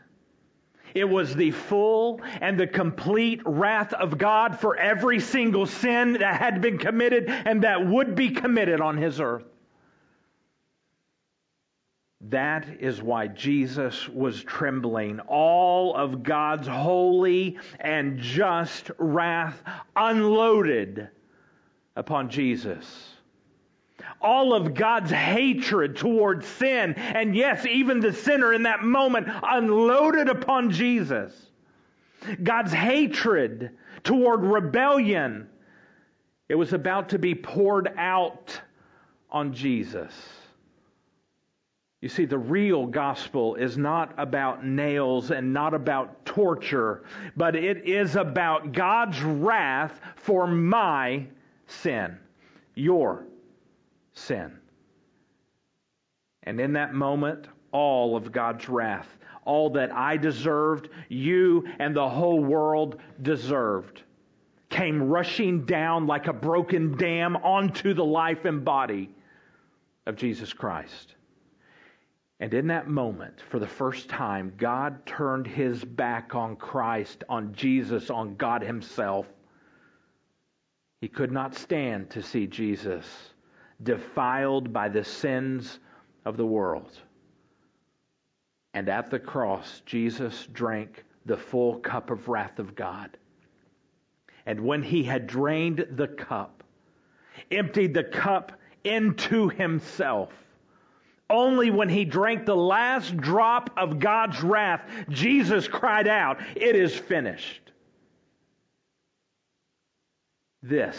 It 0.93 1.05
was 1.05 1.33
the 1.33 1.51
full 1.51 2.19
and 2.41 2.59
the 2.59 2.67
complete 2.67 3.41
wrath 3.45 3.93
of 3.93 4.17
God 4.17 4.59
for 4.59 4.75
every 4.75 5.21
single 5.21 5.67
sin 5.67 6.17
that 6.19 6.41
had 6.41 6.59
been 6.59 6.77
committed 6.77 7.29
and 7.29 7.63
that 7.63 7.88
would 7.88 8.13
be 8.13 8.31
committed 8.31 8.81
on 8.81 8.97
his 8.97 9.21
earth. 9.21 9.45
That 12.19 12.67
is 12.81 13.01
why 13.01 13.27
Jesus 13.27 14.09
was 14.09 14.43
trembling. 14.43 15.21
All 15.21 15.95
of 15.95 16.23
God's 16.23 16.67
holy 16.67 17.57
and 17.79 18.19
just 18.19 18.91
wrath 18.97 19.63
unloaded 19.95 21.07
upon 21.95 22.29
Jesus 22.29 23.14
all 24.21 24.54
of 24.54 24.73
God's 24.73 25.12
hatred 25.12 25.95
towards 25.97 26.47
sin, 26.47 26.93
and 26.93 27.36
yes, 27.36 27.65
even 27.65 27.99
the 27.99 28.13
sinner 28.13 28.54
in 28.54 28.63
that 28.63 28.84
moment 28.84 29.28
unloaded 29.43 30.30
upon 30.30 30.71
Jesus. 30.71 31.32
God's 32.43 32.73
hatred 32.73 33.71
toward 34.04 34.41
rebellion, 34.41 35.47
it 36.49 36.56
was 36.56 36.73
about 36.73 37.10
to 37.10 37.19
be 37.19 37.36
poured 37.36 37.93
out 37.97 38.60
on 39.30 39.54
Jesus. 39.54 40.13
You 42.01 42.10
see, 42.10 42.25
the 42.25 42.38
real 42.38 42.86
gospel 42.86 43.56
is 43.56 43.78
not 43.78 44.13
about 44.17 44.65
nails 44.65 45.32
and 45.32 45.54
not 45.54 45.73
about 45.73 46.25
torture, 46.25 47.04
but 47.36 47.56
it 47.56 47.86
is 47.88 48.15
about 48.15 48.73
God's 48.73 49.21
wrath 49.21 49.99
for 50.15 50.45
my 50.45 51.25
sin, 51.67 52.17
your 52.75 53.25
sin. 54.15 54.60
And 56.43 56.60
in 56.60 56.73
that 56.73 56.93
moment, 56.93 57.47
all 57.71 58.15
of 58.15 58.32
God's 58.32 58.67
wrath, 58.69 59.08
all 59.45 59.69
that 59.71 59.91
I 59.91 60.17
deserved, 60.17 60.89
you 61.10 61.67
and 61.80 61.95
the 61.95 62.10
whole 62.10 62.43
world 62.43 62.99
deserved, 63.21 64.04
came 64.69 65.04
rushing 65.04 65.65
down 65.65 66.08
like 66.08 66.28
a 66.28 66.34
broken 66.34 66.97
dam 66.97 67.36
onto 67.38 67.93
the 67.93 68.06
life 68.06 68.45
and 68.45 68.65
body 68.65 69.10
of 70.06 70.15
Jesus 70.15 70.54
Christ. 70.54 71.15
And 72.39 72.54
in 72.54 72.67
that 72.67 72.88
moment, 72.88 73.41
for 73.49 73.60
the 73.60 73.67
first 73.67 74.10
time, 74.10 74.54
God 74.58 75.06
turned 75.06 75.47
his 75.47 75.84
back 75.84 76.36
on 76.36 76.58
Christ, 76.58 77.23
on 77.30 77.54
Jesus, 77.54 78.10
on 78.10 78.36
God 78.36 78.62
himself. 78.62 79.25
He 80.99 81.08
could 81.08 81.32
not 81.32 81.56
stand 81.56 82.10
to 82.12 82.21
see 82.21 82.47
Jesus 82.47 83.06
defiled 83.83 84.71
by 84.71 84.89
the 84.89 85.03
sins 85.03 85.79
of 86.25 86.38
the 86.38 86.45
world. 86.45 86.91
And 88.73 88.89
at 88.89 89.09
the 89.09 89.19
cross, 89.19 89.81
Jesus 89.85 90.47
drank 90.51 91.03
the 91.25 91.38
full 91.38 91.79
cup 91.79 92.09
of 92.09 92.27
wrath 92.27 92.59
of 92.59 92.75
God. 92.75 93.17
And 94.45 94.59
when 94.59 94.83
he 94.83 95.03
had 95.03 95.27
drained 95.27 95.85
the 95.91 96.07
cup, 96.07 96.63
emptied 97.51 97.93
the 97.93 98.03
cup 98.03 98.51
into 98.83 99.49
himself, 99.49 100.31
only 101.29 101.71
when 101.71 101.89
he 101.89 102.05
drank 102.05 102.45
the 102.45 102.55
last 102.55 103.17
drop 103.17 103.71
of 103.77 103.99
God's 103.99 104.43
wrath, 104.43 104.88
Jesus 105.09 105.67
cried 105.67 106.07
out, 106.07 106.39
It 106.55 106.75
is 106.75 106.95
finished. 106.95 107.71
This 110.61 110.97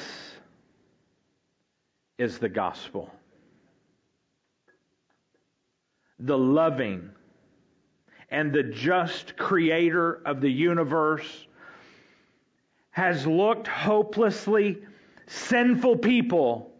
is 2.19 2.39
the 2.39 2.49
gospel. 2.49 3.11
The 6.19 6.39
loving 6.39 7.11
and 8.31 8.53
the 8.53 8.63
just 8.63 9.37
creator 9.37 10.23
of 10.25 10.41
the 10.41 10.51
universe 10.51 11.47
has 12.91 13.27
looked 13.27 13.69
hopelessly 13.69 14.79
sinful 15.27 15.99
people 15.99 16.73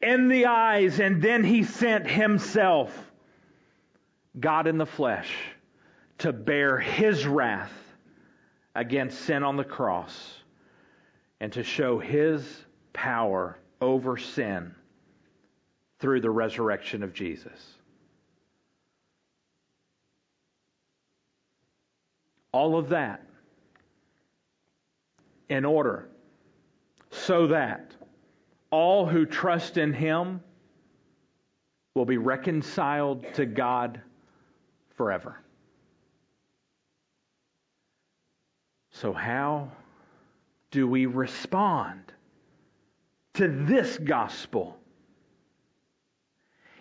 in 0.00 0.28
the 0.28 0.46
eyes, 0.46 1.00
and 1.00 1.20
then 1.20 1.44
he 1.44 1.64
sent 1.64 2.08
himself, 2.08 3.10
God 4.38 4.66
in 4.66 4.78
the 4.78 4.86
flesh, 4.86 5.34
to 6.18 6.32
bear 6.32 6.78
his 6.78 7.26
wrath 7.26 7.72
against 8.74 9.20
sin 9.20 9.42
on 9.42 9.56
the 9.56 9.64
cross 9.64 10.34
and 11.40 11.52
to 11.52 11.62
show 11.62 11.98
his 11.98 12.65
power 12.96 13.58
over 13.82 14.16
sin 14.16 14.74
through 16.00 16.22
the 16.22 16.30
resurrection 16.30 17.02
of 17.02 17.12
Jesus. 17.12 17.74
All 22.52 22.78
of 22.78 22.88
that 22.88 23.22
in 25.50 25.66
order 25.66 26.08
so 27.10 27.48
that 27.48 27.94
all 28.70 29.06
who 29.06 29.26
trust 29.26 29.76
in 29.76 29.92
him 29.92 30.40
will 31.94 32.06
be 32.06 32.16
reconciled 32.16 33.26
to 33.34 33.44
God 33.44 34.00
forever. 34.96 35.38
So, 38.90 39.12
how 39.12 39.70
do 40.70 40.88
we 40.88 41.04
respond 41.04 42.12
to 43.36 43.48
this 43.48 43.96
gospel? 43.98 44.76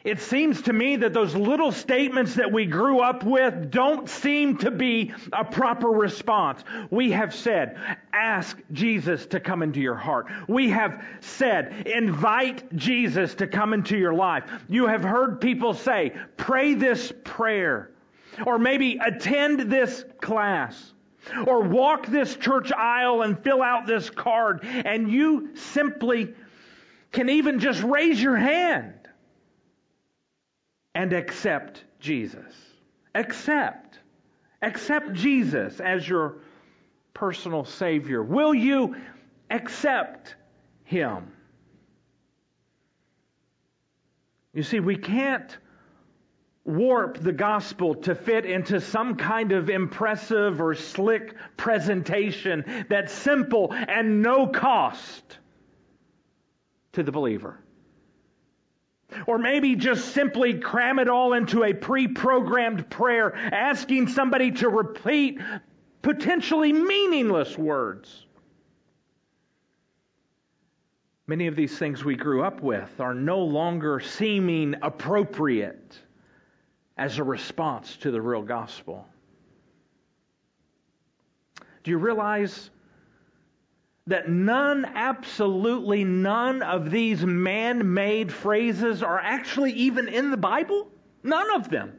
It 0.05 0.19
seems 0.19 0.61
to 0.63 0.73
me 0.73 0.97
that 0.97 1.13
those 1.13 1.35
little 1.35 1.71
statements 1.71 2.35
that 2.35 2.51
we 2.51 2.67
grew 2.67 2.99
up 2.99 3.23
with 3.23 3.71
don't 3.71 4.07
seem 4.07 4.57
to 4.59 4.69
be 4.69 5.11
a 5.33 5.43
proper 5.43 5.89
response. 5.89 6.63
We 6.91 7.13
have 7.13 7.33
said, 7.33 7.79
ask 8.13 8.55
Jesus 8.71 9.25
to 9.27 9.39
come 9.39 9.63
into 9.63 9.79
your 9.79 9.95
heart. 9.95 10.27
We 10.47 10.69
have 10.69 11.03
said, 11.21 11.87
invite 11.87 12.75
Jesus 12.75 13.33
to 13.35 13.47
come 13.47 13.73
into 13.73 13.97
your 13.97 14.13
life. 14.13 14.43
You 14.69 14.85
have 14.85 15.01
heard 15.01 15.41
people 15.41 15.73
say, 15.73 16.13
pray 16.37 16.75
this 16.75 17.11
prayer. 17.23 17.89
Or 18.45 18.59
maybe 18.59 18.99
attend 19.03 19.71
this 19.71 20.05
class. 20.21 20.93
Or 21.47 21.61
walk 21.61 22.05
this 22.05 22.35
church 22.35 22.71
aisle 22.71 23.23
and 23.23 23.39
fill 23.39 23.63
out 23.63 23.87
this 23.87 24.11
card. 24.11 24.63
And 24.63 25.09
you 25.09 25.55
simply 25.55 26.35
can 27.11 27.29
even 27.29 27.59
just 27.59 27.81
raise 27.83 28.21
your 28.21 28.35
hand 28.35 28.93
and 30.93 31.13
accept 31.13 31.83
Jesus. 31.99 32.53
Accept. 33.13 33.99
Accept 34.61 35.13
Jesus 35.13 35.79
as 35.79 36.07
your 36.07 36.37
personal 37.13 37.65
Savior. 37.65 38.23
Will 38.23 38.53
you 38.53 38.95
accept 39.49 40.35
Him? 40.83 41.31
You 44.53 44.63
see, 44.63 44.79
we 44.79 44.95
can't 44.95 45.57
warp 46.63 47.19
the 47.19 47.33
gospel 47.33 47.95
to 47.95 48.15
fit 48.15 48.45
into 48.45 48.81
some 48.81 49.15
kind 49.15 49.51
of 49.51 49.69
impressive 49.69 50.59
or 50.61 50.73
slick 50.73 51.35
presentation 51.57 52.85
that's 52.89 53.13
simple 53.13 53.71
and 53.71 54.23
no 54.23 54.47
cost 54.47 55.37
to 56.95 57.03
the 57.03 57.11
believer. 57.11 57.59
Or 59.27 59.37
maybe 59.37 59.75
just 59.75 60.13
simply 60.13 60.55
cram 60.55 60.97
it 60.99 61.07
all 61.07 61.33
into 61.33 61.63
a 61.63 61.73
pre 61.73 62.07
programmed 62.07 62.89
prayer, 62.89 63.35
asking 63.35 64.07
somebody 64.07 64.51
to 64.51 64.69
repeat 64.69 65.39
potentially 66.01 66.73
meaningless 66.73 67.57
words. 67.57 68.25
Many 71.27 71.47
of 71.47 71.55
these 71.55 71.77
things 71.77 72.03
we 72.03 72.15
grew 72.15 72.43
up 72.43 72.61
with 72.61 72.99
are 72.99 73.13
no 73.13 73.39
longer 73.39 73.99
seeming 73.99 74.75
appropriate 74.81 75.97
as 76.97 77.17
a 77.17 77.23
response 77.23 77.97
to 77.97 78.11
the 78.11 78.21
real 78.21 78.43
gospel. 78.43 79.07
Do 81.83 81.91
you 81.91 81.97
realize 81.97 82.69
that 84.07 84.29
none, 84.29 84.85
absolutely 84.85 86.03
none 86.03 86.61
of 86.61 86.91
these 86.91 87.25
man 87.25 87.93
made 87.93 88.31
phrases 88.31 89.01
are 89.01 89.19
actually 89.19 89.71
even 89.71 90.07
in 90.07 90.29
the 90.29 90.37
Bible? 90.37 90.87
None 91.23 91.55
of 91.55 91.69
them. 91.69 91.93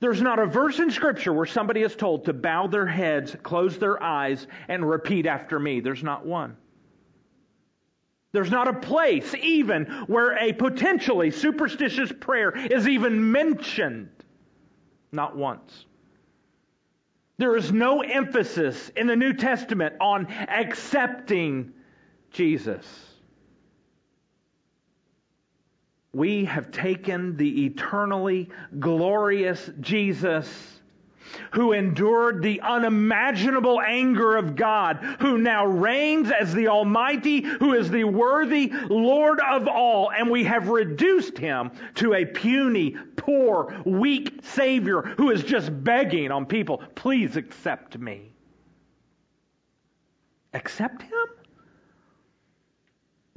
There's 0.00 0.20
not 0.20 0.38
a 0.38 0.46
verse 0.46 0.78
in 0.78 0.90
Scripture 0.90 1.32
where 1.32 1.46
somebody 1.46 1.82
is 1.82 1.94
told 1.94 2.24
to 2.24 2.32
bow 2.32 2.66
their 2.66 2.86
heads, 2.86 3.36
close 3.42 3.78
their 3.78 4.02
eyes, 4.02 4.46
and 4.68 4.88
repeat 4.88 5.26
after 5.26 5.58
me. 5.58 5.80
There's 5.80 6.02
not 6.02 6.26
one. 6.26 6.56
There's 8.32 8.50
not 8.50 8.66
a 8.66 8.72
place 8.72 9.34
even 9.34 9.84
where 10.06 10.36
a 10.38 10.52
potentially 10.54 11.30
superstitious 11.30 12.12
prayer 12.18 12.50
is 12.50 12.88
even 12.88 13.30
mentioned. 13.30 14.10
Not 15.12 15.36
once. 15.36 15.86
There 17.42 17.56
is 17.56 17.72
no 17.72 18.02
emphasis 18.02 18.88
in 18.94 19.08
the 19.08 19.16
New 19.16 19.32
Testament 19.32 19.96
on 20.00 20.28
accepting 20.28 21.72
Jesus. 22.30 22.86
We 26.12 26.44
have 26.44 26.70
taken 26.70 27.36
the 27.36 27.64
eternally 27.66 28.48
glorious 28.78 29.68
Jesus 29.80 30.46
who 31.52 31.72
endured 31.72 32.42
the 32.42 32.60
unimaginable 32.60 33.80
anger 33.80 34.36
of 34.36 34.56
God, 34.56 34.96
who 35.20 35.38
now 35.38 35.66
reigns 35.66 36.30
as 36.30 36.52
the 36.54 36.68
Almighty, 36.68 37.42
who 37.42 37.74
is 37.74 37.90
the 37.90 38.04
worthy 38.04 38.72
Lord 38.88 39.40
of 39.40 39.68
all, 39.68 40.10
and 40.10 40.30
we 40.30 40.44
have 40.44 40.68
reduced 40.68 41.38
him 41.38 41.70
to 41.96 42.14
a 42.14 42.24
puny, 42.24 42.96
poor, 43.16 43.82
weak 43.84 44.40
Savior 44.42 45.02
who 45.02 45.30
is 45.30 45.42
just 45.42 45.70
begging 45.84 46.30
on 46.30 46.46
people, 46.46 46.82
please 46.94 47.36
accept 47.36 47.98
me. 47.98 48.32
Accept 50.54 51.02
him? 51.02 51.26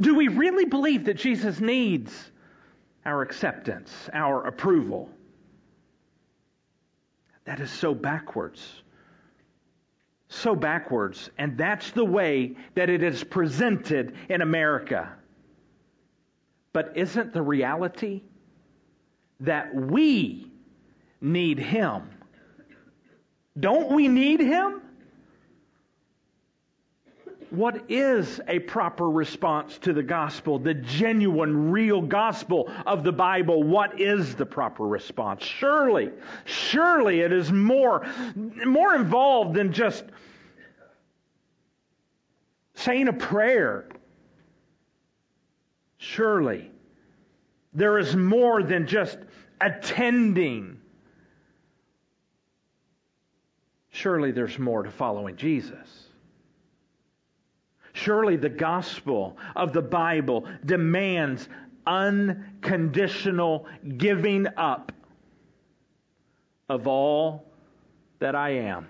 Do 0.01 0.15
we 0.15 0.27
really 0.27 0.65
believe 0.65 1.05
that 1.05 1.15
Jesus 1.15 1.59
needs 1.59 2.31
our 3.05 3.21
acceptance, 3.21 4.09
our 4.13 4.45
approval? 4.45 5.09
That 7.45 7.59
is 7.59 7.71
so 7.71 7.93
backwards. 7.93 8.83
So 10.27 10.55
backwards. 10.55 11.29
And 11.37 11.57
that's 11.57 11.91
the 11.91 12.05
way 12.05 12.55
that 12.75 12.89
it 12.89 13.03
is 13.03 13.23
presented 13.23 14.15
in 14.29 14.41
America. 14.41 15.11
But 16.73 16.93
isn't 16.95 17.33
the 17.33 17.41
reality 17.41 18.23
that 19.41 19.73
we 19.73 20.51
need 21.21 21.59
Him? 21.59 22.09
Don't 23.57 23.91
we 23.91 24.07
need 24.07 24.41
Him? 24.41 24.81
What 27.49 27.85
is 27.89 28.39
a 28.47 28.59
proper 28.59 29.09
response 29.09 29.77
to 29.79 29.93
the 29.93 30.03
gospel, 30.03 30.59
the 30.59 30.73
genuine, 30.73 31.71
real 31.71 32.01
gospel 32.01 32.71
of 32.85 33.03
the 33.03 33.11
Bible? 33.11 33.63
What 33.63 33.99
is 33.99 34.35
the 34.35 34.45
proper 34.45 34.85
response? 34.85 35.43
Surely, 35.43 36.11
surely 36.45 37.21
it 37.21 37.31
is 37.31 37.51
more, 37.51 38.05
more 38.35 38.95
involved 38.95 39.55
than 39.55 39.71
just 39.73 40.03
saying 42.73 43.07
a 43.07 43.13
prayer. 43.13 43.87
Surely 45.97 46.71
there 47.73 47.97
is 47.97 48.15
more 48.15 48.63
than 48.63 48.87
just 48.87 49.17
attending. 49.59 50.79
Surely 53.89 54.31
there's 54.31 54.59
more 54.59 54.83
to 54.83 54.91
following 54.91 55.35
Jesus. 55.35 56.05
Surely 57.95 58.35
the 58.35 58.49
gospel 58.49 59.37
of 59.55 59.71
the 59.71 59.81
Bible 59.81 60.45
demands 60.65 61.47
unconditional 61.87 63.67
giving 63.97 64.47
up 64.57 64.91
of 66.67 66.87
all 66.87 67.45
that 68.19 68.35
I 68.35 68.49
am 68.49 68.89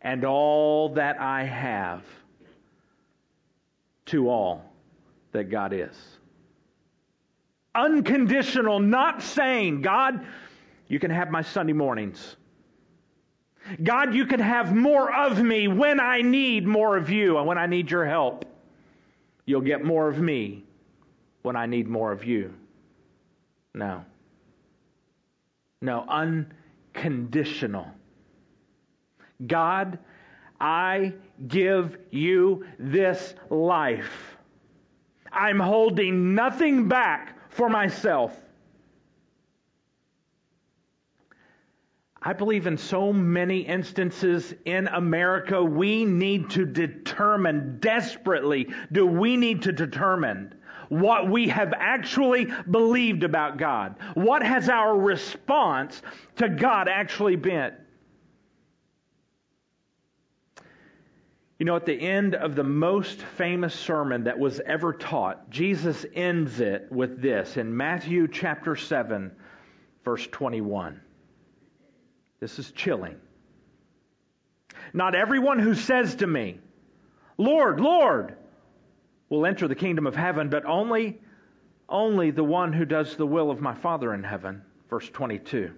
and 0.00 0.24
all 0.24 0.88
that 0.94 1.20
I 1.20 1.44
have 1.44 2.02
to 4.06 4.30
all 4.30 4.64
that 5.32 5.50
God 5.50 5.74
is. 5.74 5.94
Unconditional, 7.74 8.80
not 8.80 9.20
saying, 9.20 9.82
God, 9.82 10.24
you 10.88 10.98
can 10.98 11.10
have 11.10 11.30
my 11.30 11.42
Sunday 11.42 11.74
mornings. 11.74 12.36
God, 13.82 14.14
you 14.14 14.26
can 14.26 14.40
have 14.40 14.74
more 14.74 15.12
of 15.12 15.42
me 15.42 15.68
when 15.68 16.00
I 16.00 16.20
need 16.20 16.66
more 16.66 16.96
of 16.96 17.10
you 17.10 17.38
and 17.38 17.46
when 17.46 17.58
I 17.58 17.66
need 17.66 17.90
your 17.90 18.04
help. 18.04 18.44
You'll 19.46 19.62
get 19.62 19.84
more 19.84 20.08
of 20.08 20.18
me 20.18 20.64
when 21.42 21.56
I 21.56 21.66
need 21.66 21.88
more 21.88 22.12
of 22.12 22.24
you. 22.24 22.52
No. 23.74 24.04
No, 25.80 26.04
unconditional. 26.08 27.86
God, 29.46 29.98
I 30.60 31.12
give 31.48 31.98
you 32.10 32.64
this 32.78 33.34
life. 33.50 34.36
I'm 35.32 35.58
holding 35.58 36.34
nothing 36.34 36.88
back 36.88 37.36
for 37.50 37.68
myself. 37.68 38.40
I 42.26 42.32
believe 42.32 42.66
in 42.66 42.78
so 42.78 43.12
many 43.12 43.60
instances 43.60 44.54
in 44.64 44.88
America, 44.88 45.62
we 45.62 46.06
need 46.06 46.48
to 46.50 46.64
determine 46.64 47.78
desperately, 47.80 48.72
do 48.90 49.06
we 49.06 49.36
need 49.36 49.62
to 49.62 49.72
determine 49.72 50.54
what 50.88 51.30
we 51.30 51.48
have 51.48 51.74
actually 51.76 52.48
believed 52.70 53.24
about 53.24 53.58
God? 53.58 53.96
What 54.14 54.42
has 54.42 54.70
our 54.70 54.98
response 54.98 56.00
to 56.36 56.48
God 56.48 56.88
actually 56.88 57.36
been? 57.36 57.74
You 61.58 61.66
know, 61.66 61.76
at 61.76 61.84
the 61.84 62.00
end 62.00 62.34
of 62.34 62.56
the 62.56 62.64
most 62.64 63.20
famous 63.20 63.74
sermon 63.74 64.24
that 64.24 64.38
was 64.38 64.60
ever 64.60 64.94
taught, 64.94 65.50
Jesus 65.50 66.06
ends 66.14 66.60
it 66.60 66.90
with 66.90 67.20
this 67.20 67.58
in 67.58 67.76
Matthew 67.76 68.28
chapter 68.28 68.76
7, 68.76 69.30
verse 70.04 70.26
21. 70.26 71.00
This 72.44 72.58
is 72.58 72.70
chilling. 72.72 73.16
Not 74.92 75.14
everyone 75.14 75.58
who 75.58 75.74
says 75.74 76.16
to 76.16 76.26
me, 76.26 76.58
Lord, 77.38 77.80
Lord, 77.80 78.36
will 79.30 79.46
enter 79.46 79.66
the 79.66 79.74
kingdom 79.74 80.06
of 80.06 80.14
heaven, 80.14 80.50
but 80.50 80.66
only, 80.66 81.18
only 81.88 82.32
the 82.32 82.44
one 82.44 82.74
who 82.74 82.84
does 82.84 83.16
the 83.16 83.26
will 83.26 83.50
of 83.50 83.62
my 83.62 83.72
Father 83.72 84.12
in 84.12 84.22
heaven. 84.22 84.60
Verse 84.90 85.08
22. 85.08 85.72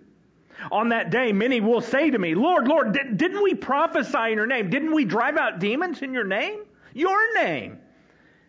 On 0.72 0.88
that 0.88 1.11
day, 1.11 1.31
many 1.31 1.61
will 1.61 1.81
say 1.81 2.11
to 2.11 2.18
me, 2.18 2.35
Lord, 2.35 2.66
Lord, 2.66 2.98
didn't 3.16 3.44
we 3.44 3.55
prophesy 3.55 4.33
in 4.33 4.35
your 4.35 4.48
name? 4.48 4.68
Didn't 4.68 4.92
we 4.92 5.05
drive 5.05 5.37
out 5.37 5.61
demons 5.61 6.02
in 6.02 6.12
your 6.12 6.26
name? 6.26 6.64
Your 6.94 7.33
name. 7.35 7.79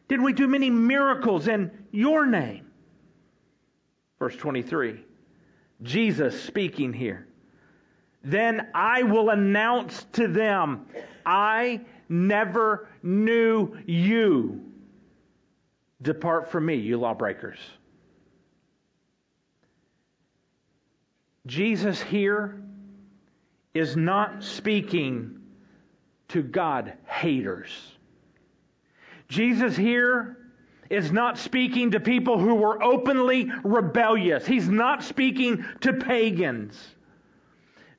Didn't 0.07 0.25
we 0.25 0.33
do 0.33 0.47
many 0.47 0.71
miracles 0.71 1.47
in 1.47 1.69
your 1.91 2.25
name? 2.25 2.65
Verse 4.17 4.35
23. 4.35 5.03
Jesus 5.83 6.41
speaking 6.41 6.93
here. 6.93 7.27
Then 8.27 8.67
I 8.73 9.03
will 9.03 9.29
announce 9.29 10.05
to 10.13 10.27
them, 10.27 10.85
I 11.25 11.79
never 12.09 12.89
knew 13.01 13.77
you. 13.85 14.65
Depart 16.01 16.51
from 16.51 16.65
me, 16.65 16.75
you 16.75 16.97
lawbreakers. 16.97 17.57
Jesus 21.45 22.01
here 22.01 22.61
is 23.73 23.95
not 23.95 24.43
speaking 24.43 25.39
to 26.27 26.43
God 26.43 26.91
haters. 27.05 27.71
Jesus 29.29 29.77
here 29.77 30.37
is 30.89 31.13
not 31.13 31.37
speaking 31.37 31.91
to 31.91 32.01
people 32.01 32.37
who 32.37 32.55
were 32.55 32.83
openly 32.83 33.49
rebellious. 33.63 34.45
He's 34.45 34.67
not 34.67 35.01
speaking 35.01 35.63
to 35.79 35.93
pagans. 35.93 36.95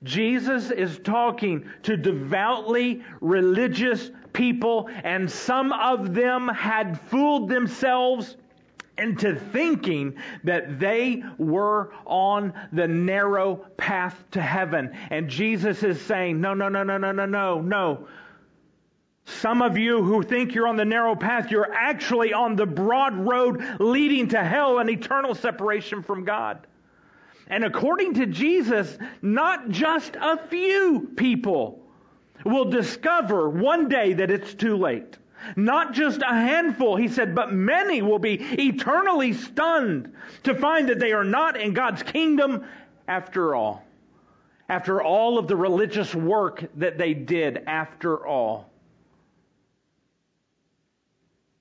Jesus 0.04 0.70
is 0.70 0.98
talking 1.00 1.68
to 1.82 1.96
devoutly 1.96 3.02
religious 3.20 4.10
people, 4.32 4.88
and 5.02 5.30
some 5.30 5.72
of 5.72 6.14
them 6.14 6.48
had 6.48 7.00
fooled 7.00 7.48
themselves 7.48 8.36
into 8.96 9.34
thinking 9.34 10.14
that 10.44 10.78
they 10.78 11.22
were 11.38 11.92
on 12.04 12.52
the 12.72 12.86
narrow 12.86 13.56
path 13.76 14.24
to 14.32 14.40
heaven. 14.42 14.96
And 15.10 15.28
Jesus 15.28 15.82
is 15.82 16.00
saying, 16.00 16.40
No, 16.40 16.54
no, 16.54 16.68
no, 16.68 16.82
no, 16.82 16.98
no, 16.98 17.12
no, 17.12 17.26
no, 17.26 17.60
no. 17.60 18.08
Some 19.24 19.62
of 19.62 19.76
you 19.76 20.02
who 20.02 20.22
think 20.22 20.54
you're 20.54 20.66
on 20.66 20.76
the 20.76 20.84
narrow 20.84 21.14
path, 21.14 21.50
you're 21.50 21.72
actually 21.72 22.32
on 22.32 22.56
the 22.56 22.66
broad 22.66 23.14
road 23.14 23.62
leading 23.78 24.28
to 24.28 24.42
hell 24.42 24.78
and 24.78 24.88
eternal 24.88 25.34
separation 25.34 26.02
from 26.02 26.24
God. 26.24 26.66
And 27.48 27.64
according 27.64 28.14
to 28.14 28.26
Jesus, 28.26 28.98
not 29.22 29.70
just 29.70 30.16
a 30.16 30.36
few 30.48 31.10
people 31.16 31.82
will 32.44 32.66
discover 32.66 33.48
one 33.48 33.88
day 33.88 34.12
that 34.12 34.30
it's 34.30 34.54
too 34.54 34.76
late. 34.76 35.16
Not 35.56 35.94
just 35.94 36.20
a 36.20 36.34
handful, 36.34 36.96
he 36.96 37.08
said, 37.08 37.34
but 37.34 37.52
many 37.52 38.02
will 38.02 38.18
be 38.18 38.34
eternally 38.34 39.32
stunned 39.32 40.14
to 40.42 40.54
find 40.54 40.88
that 40.88 40.98
they 40.98 41.12
are 41.12 41.24
not 41.24 41.58
in 41.58 41.72
God's 41.72 42.02
kingdom 42.02 42.66
after 43.06 43.54
all. 43.54 43.84
After 44.68 45.02
all 45.02 45.38
of 45.38 45.48
the 45.48 45.56
religious 45.56 46.14
work 46.14 46.64
that 46.76 46.98
they 46.98 47.14
did 47.14 47.64
after 47.66 48.26
all. 48.26 48.67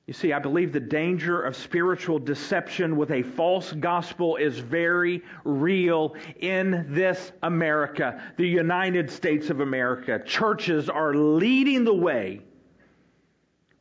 You 0.07 0.13
see, 0.13 0.31
I 0.31 0.39
believe 0.39 0.71
the 0.71 0.79
danger 0.79 1.41
of 1.41 1.53
spiritual 1.53 2.17
deception 2.17 2.95
with 2.95 3.11
a 3.11 3.23
false 3.23 3.73
gospel 3.73 4.37
is 4.37 4.57
very 4.57 5.21
real 5.43 6.15
in 6.39 6.85
this 6.87 7.33
America, 7.43 8.23
the 8.37 8.47
United 8.47 9.11
States 9.11 9.49
of 9.49 9.59
America. 9.59 10.21
Churches 10.25 10.87
are 10.89 11.13
leading 11.13 11.83
the 11.83 11.93
way 11.93 12.41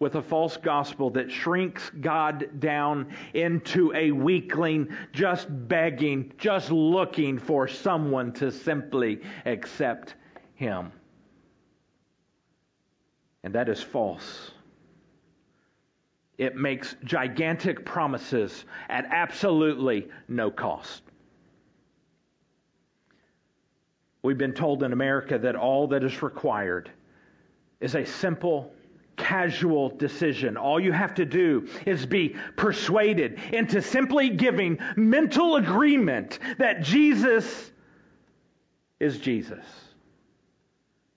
with 0.01 0.17
a 0.17 0.23
false 0.23 0.57
gospel 0.57 1.11
that 1.11 1.31
shrinks 1.31 1.91
God 2.01 2.59
down 2.59 3.15
into 3.33 3.95
a 3.95 4.11
weakling, 4.11 4.89
just 5.13 5.47
begging, 5.69 6.33
just 6.39 6.73
looking 6.73 7.39
for 7.39 7.69
someone 7.69 8.33
to 8.33 8.51
simply 8.51 9.21
accept 9.45 10.17
Him. 10.57 10.91
And 13.45 13.55
that 13.55 13.69
is 13.69 13.81
false. 13.81 14.51
It 16.39 16.57
makes 16.57 16.97
gigantic 17.05 17.85
promises 17.85 18.65
at 18.89 19.07
absolutely 19.11 20.09
no 20.29 20.51
cost. 20.51 21.03
We've 24.23 24.37
been 24.37 24.53
told 24.53 24.83
in 24.83 24.93
America 24.93 25.39
that 25.39 25.57
all 25.57 25.87
that 25.89 26.03
is 26.03 26.23
required 26.23 26.91
is 27.81 27.95
a 27.95 28.05
simple, 28.05 28.73
casual 29.17 29.91
decision. 29.91 30.57
All 30.57 30.81
you 30.81 30.93
have 30.93 31.15
to 31.15 31.25
do 31.25 31.69
is 31.87 32.05
be 32.05 32.37
persuaded 32.57 33.39
into 33.53 33.81
simply 33.81 34.31
giving 34.31 34.79
mental 34.97 35.57
agreement 35.57 36.39
that 36.59 36.83
Jesus 36.83 37.71
is 38.99 39.19
Jesus. 39.19 39.65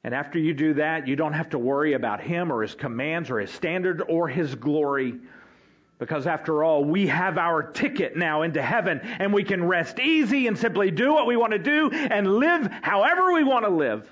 And 0.03 0.13
after 0.13 0.39
you 0.39 0.53
do 0.53 0.73
that, 0.75 1.07
you 1.07 1.15
don't 1.15 1.33
have 1.33 1.49
to 1.49 1.59
worry 1.59 1.93
about 1.93 2.21
him 2.21 2.51
or 2.51 2.61
his 2.61 2.73
commands 2.73 3.29
or 3.29 3.39
his 3.39 3.51
standard 3.51 4.01
or 4.07 4.27
his 4.27 4.55
glory. 4.55 5.15
Because 5.97 6.25
after 6.25 6.63
all, 6.63 6.85
we 6.85 7.07
have 7.07 7.37
our 7.37 7.61
ticket 7.61 8.15
now 8.15 8.43
into 8.43 8.61
heaven 8.61 9.01
and 9.03 9.33
we 9.33 9.43
can 9.43 9.65
rest 9.65 9.99
easy 9.99 10.47
and 10.47 10.57
simply 10.57 10.89
do 10.91 11.13
what 11.13 11.27
we 11.27 11.35
want 11.35 11.51
to 11.51 11.59
do 11.59 11.89
and 11.91 12.35
live 12.37 12.67
however 12.81 13.33
we 13.33 13.43
want 13.43 13.65
to 13.65 13.71
live. 13.71 14.09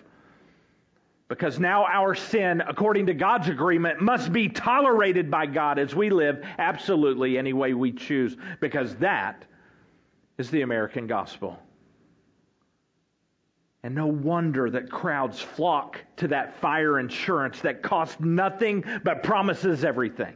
Because 1.30 1.60
now 1.60 1.86
our 1.86 2.16
sin, 2.16 2.62
according 2.62 3.06
to 3.08 3.14
God's 3.14 3.48
agreement, 3.50 4.02
must 4.02 4.32
be 4.32 4.50
tolerated 4.50 5.32
by 5.32 5.46
God 5.46 5.80
as 5.80 5.96
we 5.96 6.10
live 6.10 6.44
absolutely 6.58 7.38
any 7.38 7.54
way 7.54 7.74
we 7.74 7.92
choose. 7.92 8.36
Because 8.60 8.96
that 8.98 9.46
is 10.38 10.50
the 10.50 10.62
American 10.62 11.08
gospel. 11.08 11.58
And 13.84 13.96
no 13.96 14.08
wonder 14.08 14.70
that 14.70 14.90
crowds 14.90 15.40
flock 15.40 16.02
to 16.18 16.28
that 16.30 16.60
fire 16.60 17.00
insurance 17.00 17.62
that 17.62 17.84
costs 17.84 18.20
nothing 18.20 18.84
but 19.04 19.24
promises 19.24 19.86
everything. 19.86 20.36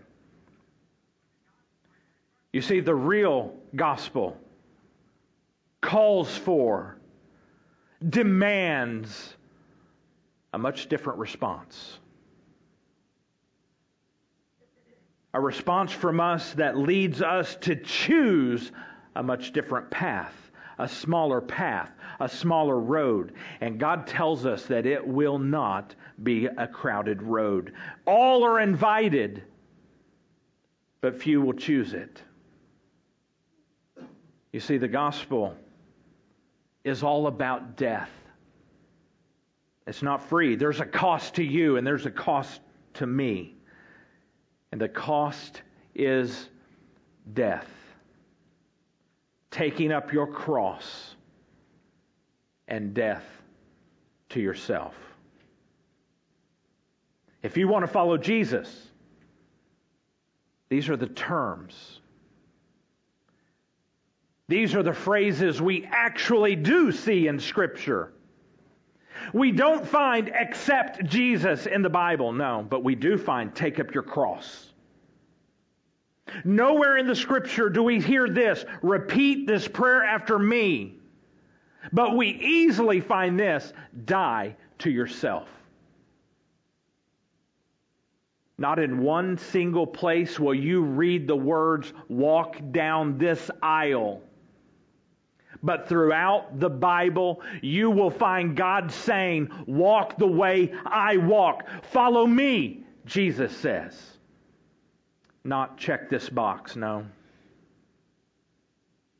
You 2.53 2.61
see, 2.61 2.81
the 2.81 2.95
real 2.95 3.55
gospel 3.75 4.37
calls 5.81 6.37
for, 6.37 6.97
demands 8.07 9.35
a 10.53 10.57
much 10.57 10.87
different 10.87 11.19
response. 11.19 11.97
A 15.33 15.39
response 15.39 15.91
from 15.91 16.19
us 16.19 16.53
that 16.53 16.77
leads 16.77 17.21
us 17.21 17.55
to 17.61 17.75
choose 17.75 18.71
a 19.15 19.23
much 19.23 19.53
different 19.53 19.89
path, 19.89 20.35
a 20.77 20.87
smaller 20.87 21.39
path, 21.39 21.89
a 22.21 22.29
smaller 22.29 22.79
road. 22.79 23.33
And 23.59 23.79
God 23.79 24.07
tells 24.07 24.45
us 24.45 24.65
that 24.67 24.85
it 24.85 25.05
will 25.05 25.39
not 25.39 25.95
be 26.23 26.45
a 26.45 26.67
crowded 26.67 27.21
road. 27.21 27.73
All 28.05 28.43
are 28.43 28.59
invited, 28.59 29.43
but 31.01 31.19
few 31.19 31.41
will 31.41 31.53
choose 31.53 31.93
it. 31.93 32.21
You 34.53 34.59
see, 34.59 34.77
the 34.77 34.87
gospel 34.87 35.55
is 36.83 37.03
all 37.03 37.27
about 37.27 37.75
death. 37.75 38.11
It's 39.87 40.03
not 40.03 40.23
free. 40.23 40.55
There's 40.55 40.79
a 40.79 40.85
cost 40.85 41.35
to 41.35 41.43
you 41.43 41.77
and 41.77 41.85
there's 41.85 42.05
a 42.05 42.11
cost 42.11 42.61
to 42.95 43.07
me. 43.07 43.55
And 44.71 44.79
the 44.79 44.89
cost 44.89 45.63
is 45.95 46.49
death. 47.33 47.67
Taking 49.49 49.91
up 49.91 50.13
your 50.13 50.27
cross 50.27 51.15
and 52.71 52.95
death 52.95 53.23
to 54.29 54.41
yourself. 54.41 54.95
If 57.43 57.55
you 57.55 57.67
want 57.67 57.83
to 57.83 57.91
follow 57.91 58.17
Jesus, 58.17 58.87
these 60.69 60.89
are 60.89 60.97
the 60.97 61.07
terms 61.07 62.01
these 64.51 64.75
are 64.75 64.83
the 64.83 64.91
phrases 64.91 65.61
we 65.61 65.87
actually 65.89 66.57
do 66.57 66.91
see 66.91 67.27
in 67.27 67.39
Scripture. 67.39 68.11
We 69.31 69.53
don't 69.53 69.87
find 69.87 70.27
accept 70.27 71.05
Jesus 71.05 71.67
in 71.67 71.81
the 71.81 71.89
Bible, 71.89 72.33
no, 72.33 72.67
but 72.69 72.83
we 72.83 72.95
do 72.95 73.17
find 73.17 73.55
take 73.55 73.79
up 73.79 73.93
your 73.93 74.03
cross. 74.03 74.73
Nowhere 76.43 76.97
in 76.97 77.07
the 77.07 77.15
Scripture 77.15 77.69
do 77.69 77.81
we 77.81 78.01
hear 78.01 78.27
this 78.27 78.65
repeat 78.81 79.47
this 79.47 79.69
prayer 79.69 80.03
after 80.03 80.37
me. 80.37 80.99
But 81.91 82.15
we 82.15 82.27
easily 82.27 83.01
find 83.01 83.39
this 83.39 83.73
die 84.05 84.55
to 84.79 84.89
yourself. 84.89 85.47
Not 88.57 88.77
in 88.77 88.99
one 88.99 89.37
single 89.37 89.87
place 89.87 90.39
will 90.39 90.53
you 90.53 90.83
read 90.83 91.27
the 91.27 91.35
words 91.35 91.91
walk 92.07 92.57
down 92.71 93.17
this 93.17 93.49
aisle. 93.63 94.21
But 95.63 95.89
throughout 95.89 96.59
the 96.59 96.69
Bible, 96.69 97.41
you 97.61 97.89
will 97.89 98.11
find 98.11 98.55
God 98.55 98.91
saying, 98.91 99.49
Walk 99.65 100.17
the 100.17 100.27
way 100.27 100.73
I 100.85 101.17
walk. 101.17 101.67
Follow 101.91 102.25
me, 102.25 102.83
Jesus 103.05 103.55
says. 103.57 103.99
Not 105.43 105.77
check 105.77 106.09
this 106.09 106.29
box, 106.29 106.75
no. 106.75 107.05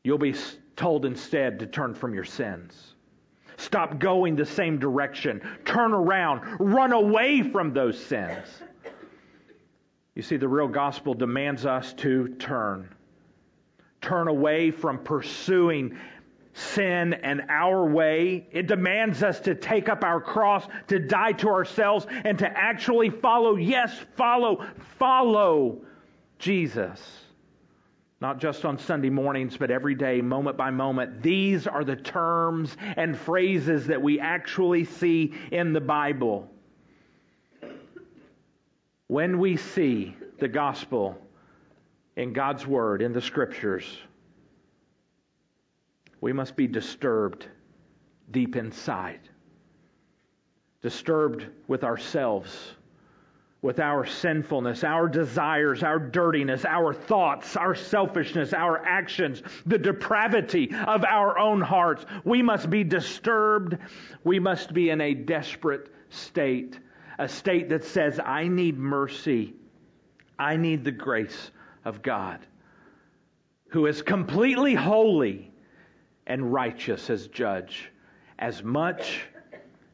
You'll 0.03 0.17
be 0.19 0.35
told 0.75 1.05
instead 1.05 1.59
to 1.59 1.67
turn 1.67 1.93
from 1.93 2.13
your 2.13 2.23
sins. 2.23 2.95
Stop 3.57 3.99
going 3.99 4.35
the 4.35 4.45
same 4.45 4.79
direction. 4.79 5.41
Turn 5.65 5.93
around. 5.93 6.41
Run 6.59 6.93
away 6.93 7.43
from 7.43 7.73
those 7.73 8.03
sins. 8.03 8.47
You 10.15 10.23
see, 10.23 10.37
the 10.37 10.47
real 10.47 10.67
gospel 10.67 11.13
demands 11.13 11.65
us 11.65 11.93
to 11.93 12.29
turn. 12.39 12.93
Turn 14.01 14.27
away 14.27 14.71
from 14.71 15.03
pursuing 15.03 15.97
sin 16.53 17.13
and 17.13 17.43
our 17.49 17.85
way. 17.87 18.47
It 18.51 18.67
demands 18.67 19.23
us 19.23 19.39
to 19.41 19.55
take 19.55 19.89
up 19.89 20.03
our 20.03 20.19
cross, 20.19 20.67
to 20.87 20.99
die 20.99 21.33
to 21.33 21.49
ourselves, 21.49 22.05
and 22.09 22.39
to 22.39 22.47
actually 22.47 23.09
follow, 23.09 23.55
yes, 23.55 23.95
follow, 24.15 24.65
follow 24.97 25.81
Jesus. 26.39 26.99
Not 28.21 28.39
just 28.39 28.65
on 28.65 28.77
Sunday 28.77 29.09
mornings, 29.09 29.57
but 29.57 29.71
every 29.71 29.95
day, 29.95 30.21
moment 30.21 30.55
by 30.55 30.69
moment. 30.69 31.23
These 31.23 31.65
are 31.65 31.83
the 31.83 31.95
terms 31.95 32.77
and 32.95 33.17
phrases 33.17 33.87
that 33.87 33.99
we 33.99 34.19
actually 34.19 34.85
see 34.85 35.33
in 35.51 35.73
the 35.73 35.81
Bible. 35.81 36.47
When 39.07 39.39
we 39.39 39.57
see 39.57 40.15
the 40.37 40.47
gospel 40.47 41.19
in 42.15 42.31
God's 42.31 42.65
Word, 42.67 43.01
in 43.01 43.11
the 43.11 43.21
Scriptures, 43.21 43.97
we 46.21 46.31
must 46.31 46.55
be 46.55 46.67
disturbed 46.67 47.47
deep 48.29 48.55
inside. 48.55 49.21
Disturbed 50.83 51.47
with 51.67 51.83
ourselves, 51.83 52.73
with 53.61 53.79
our 53.79 54.05
sinfulness, 54.05 54.83
our 54.83 55.07
desires, 55.07 55.83
our 55.83 55.99
dirtiness, 55.99 56.65
our 56.65 56.93
thoughts, 56.93 57.55
our 57.55 57.75
selfishness, 57.75 58.53
our 58.53 58.83
actions, 58.83 59.43
the 59.67 59.77
depravity 59.77 60.73
of 60.87 61.03
our 61.05 61.37
own 61.37 61.61
hearts. 61.61 62.03
We 62.23 62.41
must 62.41 62.71
be 62.71 62.83
disturbed. 62.83 63.77
We 64.23 64.39
must 64.39 64.73
be 64.73 64.89
in 64.89 64.99
a 64.99 65.13
desperate 65.13 65.91
state, 66.09 66.79
a 67.19 67.29
state 67.29 67.69
that 67.69 67.83
says, 67.83 68.19
I 68.19 68.47
need 68.47 68.79
mercy. 68.79 69.53
I 70.39 70.57
need 70.57 70.83
the 70.83 70.91
grace 70.91 71.51
of 71.85 72.01
God, 72.01 72.39
who 73.67 73.85
is 73.85 74.01
completely 74.01 74.73
holy 74.73 75.51
and 76.25 76.51
righteous 76.51 77.11
as 77.11 77.27
judge, 77.27 77.91
as 78.39 78.63
much 78.63 79.21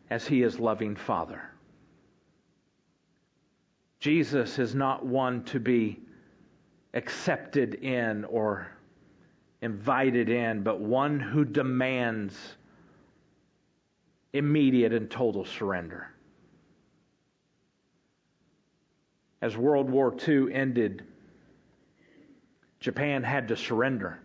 as 0.10 0.26
he 0.26 0.42
is 0.42 0.58
loving 0.58 0.96
Father. 0.96 1.42
Jesus 4.08 4.58
is 4.58 4.74
not 4.74 5.06
one 5.06 5.44
to 5.44 5.60
be 5.60 6.00
accepted 6.94 7.74
in 7.74 8.24
or 8.24 8.72
invited 9.62 10.30
in, 10.30 10.64
but 10.64 10.80
one 10.80 11.20
who 11.20 11.44
demands 11.44 12.34
immediate 14.32 14.94
and 14.94 15.12
total 15.12 15.44
surrender. 15.44 16.10
As 19.42 19.58
World 19.58 19.90
War 19.90 20.16
II 20.26 20.54
ended, 20.54 21.04
Japan 22.80 23.24
had 23.24 23.50
to 23.50 23.58
surrender. 23.58 24.22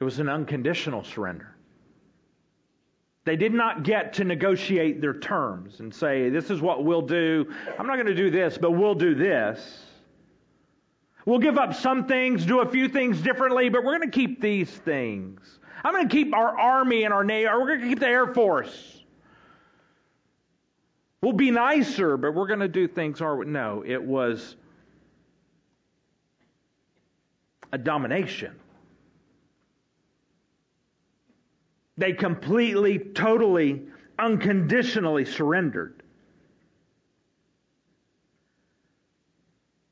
It 0.00 0.02
was 0.02 0.18
an 0.18 0.28
unconditional 0.28 1.04
surrender. 1.04 1.54
They 3.28 3.36
did 3.36 3.52
not 3.52 3.82
get 3.82 4.14
to 4.14 4.24
negotiate 4.24 5.02
their 5.02 5.12
terms 5.12 5.80
and 5.80 5.94
say, 5.94 6.30
This 6.30 6.48
is 6.48 6.62
what 6.62 6.86
we'll 6.86 7.02
do. 7.02 7.44
I'm 7.78 7.86
not 7.86 7.96
going 7.96 8.06
to 8.06 8.14
do 8.14 8.30
this, 8.30 8.56
but 8.56 8.70
we'll 8.70 8.94
do 8.94 9.14
this. 9.14 9.84
We'll 11.26 11.38
give 11.38 11.58
up 11.58 11.74
some 11.74 12.06
things, 12.06 12.46
do 12.46 12.60
a 12.60 12.70
few 12.70 12.88
things 12.88 13.20
differently, 13.20 13.68
but 13.68 13.84
we're 13.84 13.98
going 13.98 14.10
to 14.10 14.18
keep 14.18 14.40
these 14.40 14.70
things. 14.70 15.60
I'm 15.84 15.92
going 15.92 16.08
to 16.08 16.14
keep 16.14 16.34
our 16.34 16.58
army 16.58 17.04
and 17.04 17.12
our 17.12 17.22
navy, 17.22 17.46
or 17.46 17.60
we're 17.60 17.66
going 17.66 17.82
to 17.82 17.88
keep 17.88 18.00
the 18.00 18.08
Air 18.08 18.32
Force. 18.32 19.04
We'll 21.20 21.34
be 21.34 21.50
nicer, 21.50 22.16
but 22.16 22.34
we're 22.34 22.46
going 22.46 22.60
to 22.60 22.66
do 22.68 22.88
things 22.88 23.20
our 23.20 23.36
way. 23.36 23.44
No, 23.44 23.84
it 23.86 24.02
was 24.02 24.56
a 27.72 27.76
domination. 27.76 28.54
They 31.98 32.12
completely, 32.12 33.00
totally, 33.00 33.82
unconditionally 34.18 35.24
surrendered. 35.24 36.04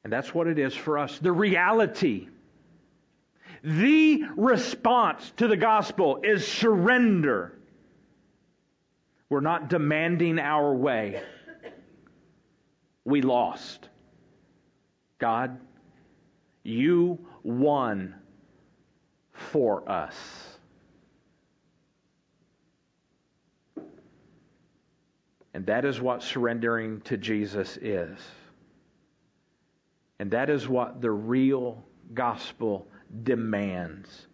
And 0.05 0.13
that's 0.13 0.33
what 0.33 0.47
it 0.47 0.57
is 0.61 0.73
for 0.73 0.99
us. 0.99 1.19
The 1.19 1.33
reality, 1.33 2.29
the 3.65 4.23
response 4.37 5.33
to 5.39 5.49
the 5.49 5.57
gospel 5.57 6.21
is 6.23 6.47
surrender. 6.47 7.59
We're 9.29 9.41
not 9.41 9.69
demanding 9.69 10.39
our 10.39 10.73
way. 10.73 11.21
We 13.05 13.21
lost. 13.23 13.89
God, 15.19 15.59
you 16.63 17.19
won 17.43 18.15
for 19.33 19.91
us. 19.91 20.56
And 25.57 25.65
that 25.67 25.87
is 25.87 25.99
what 25.99 26.23
surrendering 26.23 27.01
to 27.07 27.17
Jesus 27.17 27.79
is. 27.79 28.19
And 30.19 30.31
that 30.33 30.51
is 30.51 30.69
what 30.69 31.01
the 31.01 31.11
real 31.11 31.83
gospel 32.13 32.87
demands 33.23 34.27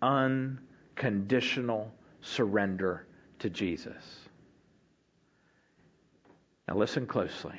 unconditional 0.00 1.92
surrender 2.20 3.08
to 3.40 3.50
Jesus. 3.50 4.04
Now, 6.68 6.76
listen 6.76 7.06
closely. 7.06 7.58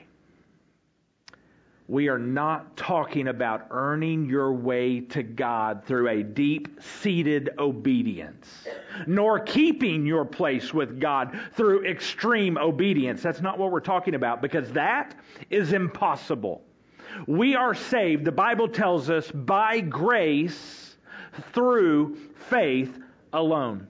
We 1.87 2.07
are 2.07 2.17
not 2.17 2.77
talking 2.77 3.27
about 3.27 3.67
earning 3.69 4.25
your 4.25 4.53
way 4.53 5.01
to 5.01 5.21
God 5.21 5.83
through 5.85 6.07
a 6.07 6.23
deep 6.23 6.81
seated 6.81 7.49
obedience, 7.59 8.65
nor 9.05 9.39
keeping 9.39 10.05
your 10.05 10.23
place 10.23 10.73
with 10.73 10.99
God 11.01 11.37
through 11.53 11.85
extreme 11.85 12.57
obedience. 12.57 13.21
That's 13.21 13.41
not 13.41 13.59
what 13.59 13.71
we're 13.71 13.81
talking 13.81 14.15
about 14.15 14.41
because 14.41 14.71
that 14.71 15.15
is 15.49 15.73
impossible. 15.73 16.63
We 17.27 17.55
are 17.55 17.75
saved, 17.75 18.23
the 18.23 18.31
Bible 18.31 18.69
tells 18.69 19.09
us, 19.09 19.29
by 19.29 19.81
grace 19.81 20.95
through 21.51 22.15
faith 22.49 22.97
alone. 23.33 23.87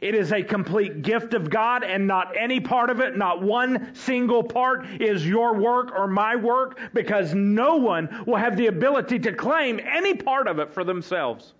It 0.00 0.14
is 0.14 0.32
a 0.32 0.42
complete 0.42 1.02
gift 1.02 1.34
of 1.34 1.48
God 1.48 1.82
and 1.82 2.06
not 2.06 2.36
any 2.36 2.60
part 2.60 2.90
of 2.90 3.00
it, 3.00 3.16
not 3.16 3.42
one 3.42 3.94
single 3.94 4.42
part 4.42 4.86
is 5.00 5.26
your 5.26 5.54
work 5.54 5.92
or 5.96 6.06
my 6.06 6.36
work 6.36 6.78
because 6.92 7.34
no 7.34 7.76
one 7.76 8.24
will 8.26 8.36
have 8.36 8.56
the 8.56 8.66
ability 8.66 9.18
to 9.20 9.32
claim 9.32 9.80
any 9.80 10.14
part 10.14 10.48
of 10.48 10.58
it 10.58 10.72
for 10.72 10.84
themselves. 10.84 11.54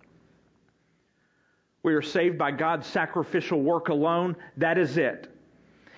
We 1.82 1.94
are 1.94 2.02
saved 2.02 2.36
by 2.36 2.50
God's 2.50 2.86
sacrificial 2.86 3.62
work 3.62 3.88
alone. 3.88 4.36
That 4.56 4.76
is 4.76 4.98
it. 4.98 5.32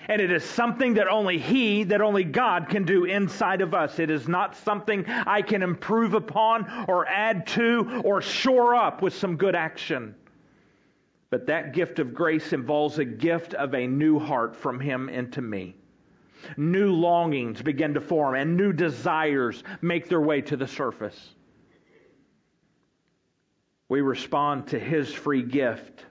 And 0.07 0.21
it 0.21 0.31
is 0.31 0.43
something 0.43 0.95
that 0.95 1.07
only 1.07 1.37
He, 1.37 1.83
that 1.85 2.01
only 2.01 2.23
God 2.23 2.69
can 2.69 2.83
do 2.83 3.05
inside 3.05 3.61
of 3.61 3.73
us. 3.73 3.99
It 3.99 4.09
is 4.09 4.27
not 4.27 4.55
something 4.55 5.05
I 5.07 5.41
can 5.41 5.61
improve 5.61 6.13
upon 6.13 6.85
or 6.87 7.07
add 7.07 7.47
to 7.47 8.01
or 8.05 8.21
shore 8.21 8.75
up 8.75 9.01
with 9.01 9.13
some 9.13 9.35
good 9.35 9.55
action. 9.55 10.15
But 11.29 11.45
that 11.47 11.73
gift 11.73 11.99
of 11.99 12.13
grace 12.13 12.53
involves 12.53 12.97
a 12.97 13.05
gift 13.05 13.53
of 13.53 13.75
a 13.75 13.85
new 13.85 14.17
heart 14.17 14.55
from 14.55 14.79
Him 14.79 15.09
into 15.09 15.41
me. 15.41 15.75
New 16.57 16.91
longings 16.91 17.61
begin 17.61 17.93
to 17.93 18.01
form, 18.01 18.35
and 18.35 18.57
new 18.57 18.73
desires 18.73 19.63
make 19.81 20.09
their 20.09 20.21
way 20.21 20.41
to 20.41 20.57
the 20.57 20.67
surface. 20.67 21.35
We 23.89 24.01
respond 24.01 24.67
to 24.67 24.79
His 24.79 25.13
free 25.13 25.43
gift 25.43 26.05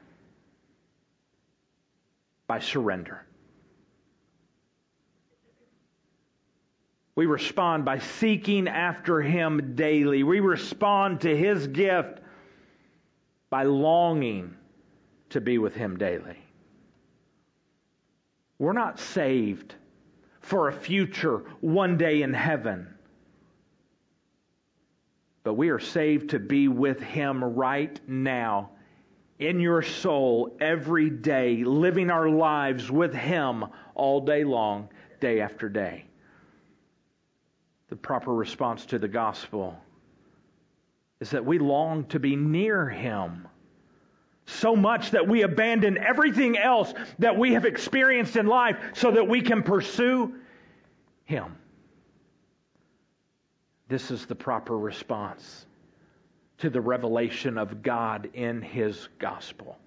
by 2.46 2.60
surrender. 2.60 3.24
We 7.14 7.26
respond 7.26 7.84
by 7.84 7.98
seeking 7.98 8.68
after 8.68 9.20
Him 9.20 9.74
daily. 9.74 10.22
We 10.22 10.38
respond 10.38 11.22
to 11.22 11.36
His 11.36 11.66
gift 11.66 12.20
by 13.50 13.64
longing 13.64 14.54
to 15.30 15.40
be 15.40 15.58
with 15.58 15.74
Him 15.74 15.96
daily. 15.96 16.38
We're 18.58 18.72
not 18.72 18.98
saved 18.98 19.74
for 20.40 20.68
a 20.68 20.72
future 20.72 21.44
one 21.60 21.96
day 21.96 22.22
in 22.22 22.34
heaven. 22.34 22.94
But 25.44 25.54
we 25.54 25.70
are 25.70 25.78
saved 25.78 26.30
to 26.30 26.38
be 26.38 26.68
with 26.68 27.00
Him 27.00 27.42
right 27.42 27.98
now 28.06 28.70
in 29.38 29.60
your 29.60 29.82
soul 29.82 30.56
every 30.60 31.10
day, 31.10 31.64
living 31.64 32.10
our 32.10 32.28
lives 32.28 32.90
with 32.90 33.14
Him 33.14 33.64
all 33.94 34.20
day 34.20 34.44
long, 34.44 34.88
day 35.20 35.40
after 35.40 35.68
day. 35.68 36.04
The 37.88 37.96
proper 37.96 38.34
response 38.34 38.84
to 38.86 38.98
the 38.98 39.08
gospel 39.08 39.78
is 41.20 41.30
that 41.30 41.44
we 41.44 41.58
long 41.58 42.04
to 42.06 42.20
be 42.20 42.36
near 42.36 42.88
Him 42.88 43.47
so 44.48 44.74
much 44.74 45.10
that 45.10 45.28
we 45.28 45.42
abandon 45.42 45.98
everything 45.98 46.56
else 46.56 46.92
that 47.18 47.36
we 47.36 47.52
have 47.52 47.64
experienced 47.64 48.36
in 48.36 48.46
life 48.46 48.76
so 48.94 49.10
that 49.10 49.28
we 49.28 49.42
can 49.42 49.62
pursue 49.62 50.34
Him. 51.24 51.56
This 53.88 54.10
is 54.10 54.26
the 54.26 54.34
proper 54.34 54.76
response 54.76 55.66
to 56.58 56.70
the 56.70 56.80
revelation 56.80 57.58
of 57.58 57.82
God 57.82 58.30
in 58.34 58.62
His 58.62 59.08
gospel. 59.18 59.78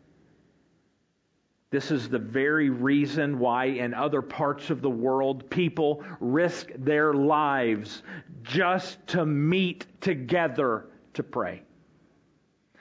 This 1.72 1.90
is 1.90 2.10
the 2.10 2.20
very 2.20 2.70
reason 2.70 3.40
why 3.40 3.66
in 3.66 3.94
other 3.94 4.22
parts 4.22 4.70
of 4.70 4.82
the 4.82 4.90
world 4.90 5.50
people 5.50 6.04
risk 6.20 6.68
their 6.78 7.14
lives 7.14 8.04
just 8.44 9.06
to 9.08 9.26
meet 9.26 9.86
together 10.02 10.86
to 11.14 11.24
pray. 11.24 11.64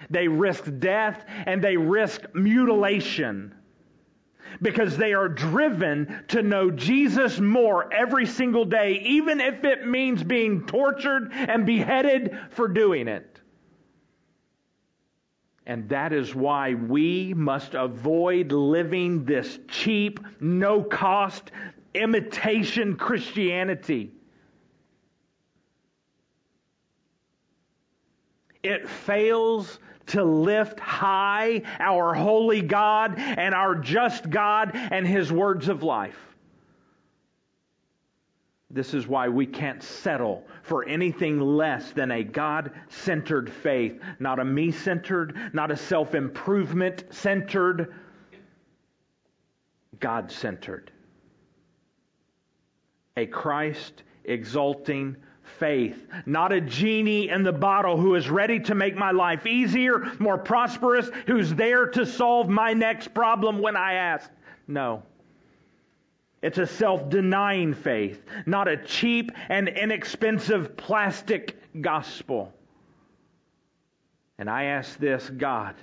They 0.08 0.28
risk 0.28 0.64
death 0.78 1.24
and 1.28 1.62
they 1.62 1.76
risk 1.76 2.22
mutilation 2.34 3.54
because 4.62 4.96
they 4.96 5.12
are 5.14 5.28
driven 5.28 6.24
to 6.28 6.42
know 6.42 6.70
Jesus 6.70 7.38
more 7.38 7.92
every 7.92 8.26
single 8.26 8.64
day, 8.64 9.00
even 9.04 9.40
if 9.40 9.64
it 9.64 9.86
means 9.86 10.22
being 10.22 10.66
tortured 10.66 11.30
and 11.32 11.66
beheaded 11.66 12.36
for 12.50 12.68
doing 12.68 13.08
it. 13.08 13.40
And 15.66 15.88
that 15.90 16.12
is 16.12 16.34
why 16.34 16.74
we 16.74 17.32
must 17.34 17.74
avoid 17.74 18.50
living 18.50 19.24
this 19.24 19.58
cheap, 19.68 20.18
no 20.40 20.82
cost 20.82 21.52
imitation 21.94 22.96
Christianity. 22.96 24.12
It 28.62 28.88
fails 28.88 29.78
to 30.10 30.24
lift 30.24 30.78
high 30.78 31.62
our 31.78 32.14
holy 32.14 32.62
God 32.62 33.14
and 33.18 33.54
our 33.54 33.74
just 33.74 34.30
God 34.30 34.70
and 34.74 35.06
His 35.06 35.32
words 35.32 35.68
of 35.68 35.82
life. 35.82 36.18
This 38.72 38.94
is 38.94 39.08
why 39.08 39.28
we 39.28 39.46
can't 39.46 39.82
settle 39.82 40.44
for 40.62 40.84
anything 40.84 41.40
less 41.40 41.90
than 41.90 42.12
a 42.12 42.22
God 42.22 42.70
centered 42.88 43.50
faith, 43.50 44.00
not 44.20 44.38
a 44.38 44.44
me 44.44 44.70
centered, 44.70 45.36
not 45.52 45.72
a 45.72 45.76
self 45.76 46.14
improvement 46.14 47.04
centered, 47.10 47.92
God 49.98 50.30
centered. 50.30 50.92
A 53.16 53.26
Christ 53.26 54.04
exalting 54.24 55.16
faith, 55.60 56.08
not 56.26 56.50
a 56.50 56.60
genie 56.60 57.28
in 57.28 57.44
the 57.44 57.52
bottle 57.52 57.96
who 57.96 58.16
is 58.16 58.28
ready 58.28 58.58
to 58.58 58.74
make 58.74 58.96
my 58.96 59.12
life 59.12 59.46
easier, 59.46 60.10
more 60.18 60.38
prosperous, 60.38 61.08
who's 61.26 61.54
there 61.54 61.86
to 61.86 62.04
solve 62.04 62.48
my 62.48 62.72
next 62.72 63.14
problem 63.14 63.60
when 63.60 63.76
I 63.76 63.92
ask. 63.92 64.28
No. 64.66 65.04
It's 66.42 66.58
a 66.58 66.66
self 66.66 67.08
denying 67.10 67.74
faith, 67.74 68.24
not 68.46 68.66
a 68.66 68.78
cheap 68.78 69.30
and 69.50 69.68
inexpensive 69.68 70.76
plastic 70.76 71.56
gospel. 71.80 72.52
And 74.38 74.48
I 74.48 74.64
ask 74.64 74.98
this 74.98 75.28
God, 75.28 75.74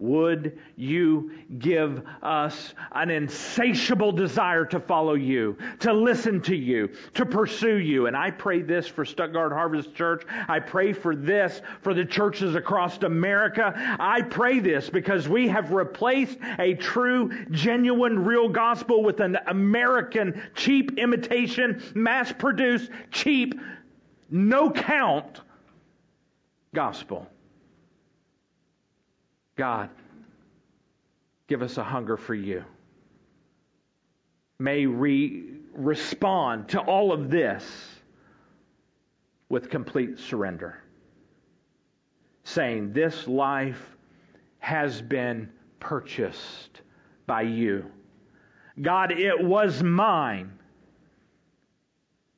would 0.00 0.56
you 0.76 1.32
give 1.58 2.02
us 2.22 2.74
an 2.92 3.10
insatiable 3.10 4.12
desire 4.12 4.64
to 4.64 4.78
follow 4.78 5.14
you, 5.14 5.56
to 5.80 5.92
listen 5.92 6.40
to 6.42 6.54
you, 6.54 6.88
to 7.14 7.26
pursue 7.26 7.78
you? 7.78 8.06
And 8.06 8.16
I 8.16 8.30
pray 8.30 8.62
this 8.62 8.86
for 8.86 9.04
Stuttgart 9.04 9.52
Harvest 9.52 9.94
Church. 9.94 10.22
I 10.48 10.60
pray 10.60 10.92
for 10.92 11.16
this 11.16 11.60
for 11.82 11.94
the 11.94 12.04
churches 12.04 12.54
across 12.54 13.02
America. 13.02 13.72
I 13.98 14.22
pray 14.22 14.60
this 14.60 14.88
because 14.88 15.28
we 15.28 15.48
have 15.48 15.72
replaced 15.72 16.38
a 16.60 16.74
true, 16.74 17.30
genuine, 17.50 18.24
real 18.24 18.48
gospel 18.48 19.02
with 19.02 19.18
an 19.18 19.36
American 19.48 20.40
cheap 20.54 20.96
imitation, 20.98 21.82
mass 21.94 22.32
produced, 22.32 22.90
cheap, 23.10 23.60
no 24.30 24.70
count 24.70 25.40
gospel. 26.72 27.26
God, 29.58 29.90
give 31.48 31.62
us 31.62 31.78
a 31.78 31.82
hunger 31.82 32.16
for 32.16 32.34
you. 32.34 32.64
May 34.60 34.86
we 34.86 35.46
respond 35.74 36.68
to 36.68 36.80
all 36.80 37.12
of 37.12 37.28
this 37.28 37.64
with 39.48 39.68
complete 39.68 40.20
surrender, 40.20 40.78
saying, 42.44 42.92
This 42.92 43.26
life 43.26 43.96
has 44.60 45.02
been 45.02 45.50
purchased 45.80 46.82
by 47.26 47.42
you. 47.42 47.84
God, 48.80 49.10
it 49.10 49.42
was 49.42 49.82
mine, 49.82 50.52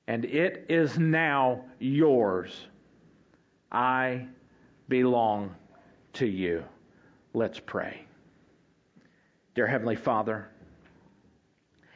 and 0.07 0.25
it 0.25 0.64
is 0.71 0.99
now 0.99 1.66
yours. 1.79 2.66
I 3.71 4.27
belong 4.89 5.55
to 6.14 6.27
you. 6.27 6.64
Let's 7.33 7.61
pray. 7.61 8.05
Dear 9.55 9.66
Heavenly 9.66 9.97
Father, 9.97 10.49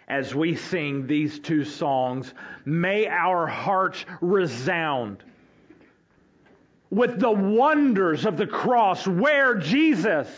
as 0.07 0.35
we 0.35 0.55
sing 0.55 1.07
these 1.07 1.39
two 1.39 1.65
songs, 1.65 2.35
may 2.65 3.07
our 3.07 3.47
hearts 3.47 4.05
resound 4.21 5.25
with 6.91 7.19
the 7.19 7.31
wonders 7.31 8.27
of 8.27 8.37
the 8.37 8.47
cross 8.47 9.07
where 9.07 9.57
Jesus 9.57 10.29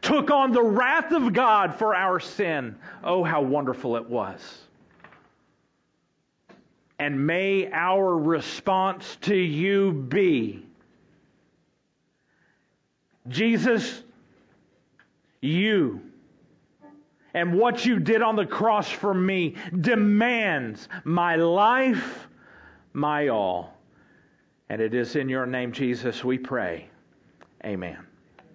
took 0.00 0.30
on 0.30 0.52
the 0.52 0.62
wrath 0.62 1.12
of 1.12 1.32
God 1.32 1.74
for 1.74 1.94
our 1.94 2.20
sin. 2.20 2.76
Oh, 3.02 3.24
how 3.24 3.42
wonderful 3.42 3.96
it 3.96 4.08
was. 4.08 4.40
And 6.98 7.26
may 7.26 7.68
our 7.72 8.16
response 8.16 9.16
to 9.22 9.34
you 9.34 9.92
be 9.92 10.64
Jesus, 13.28 14.02
you 15.40 16.00
and 17.34 17.54
what 17.54 17.84
you 17.86 17.98
did 17.98 18.22
on 18.22 18.36
the 18.36 18.46
cross 18.46 18.90
for 18.90 19.14
me 19.14 19.54
demands 19.80 20.88
my 21.04 21.36
life, 21.36 22.28
my 22.92 23.28
all. 23.28 23.74
And 24.68 24.80
it 24.80 24.94
is 24.94 25.16
in 25.16 25.28
your 25.28 25.46
name, 25.46 25.72
Jesus, 25.72 26.24
we 26.24 26.38
pray. 26.38 26.88
Amen. 27.64 28.11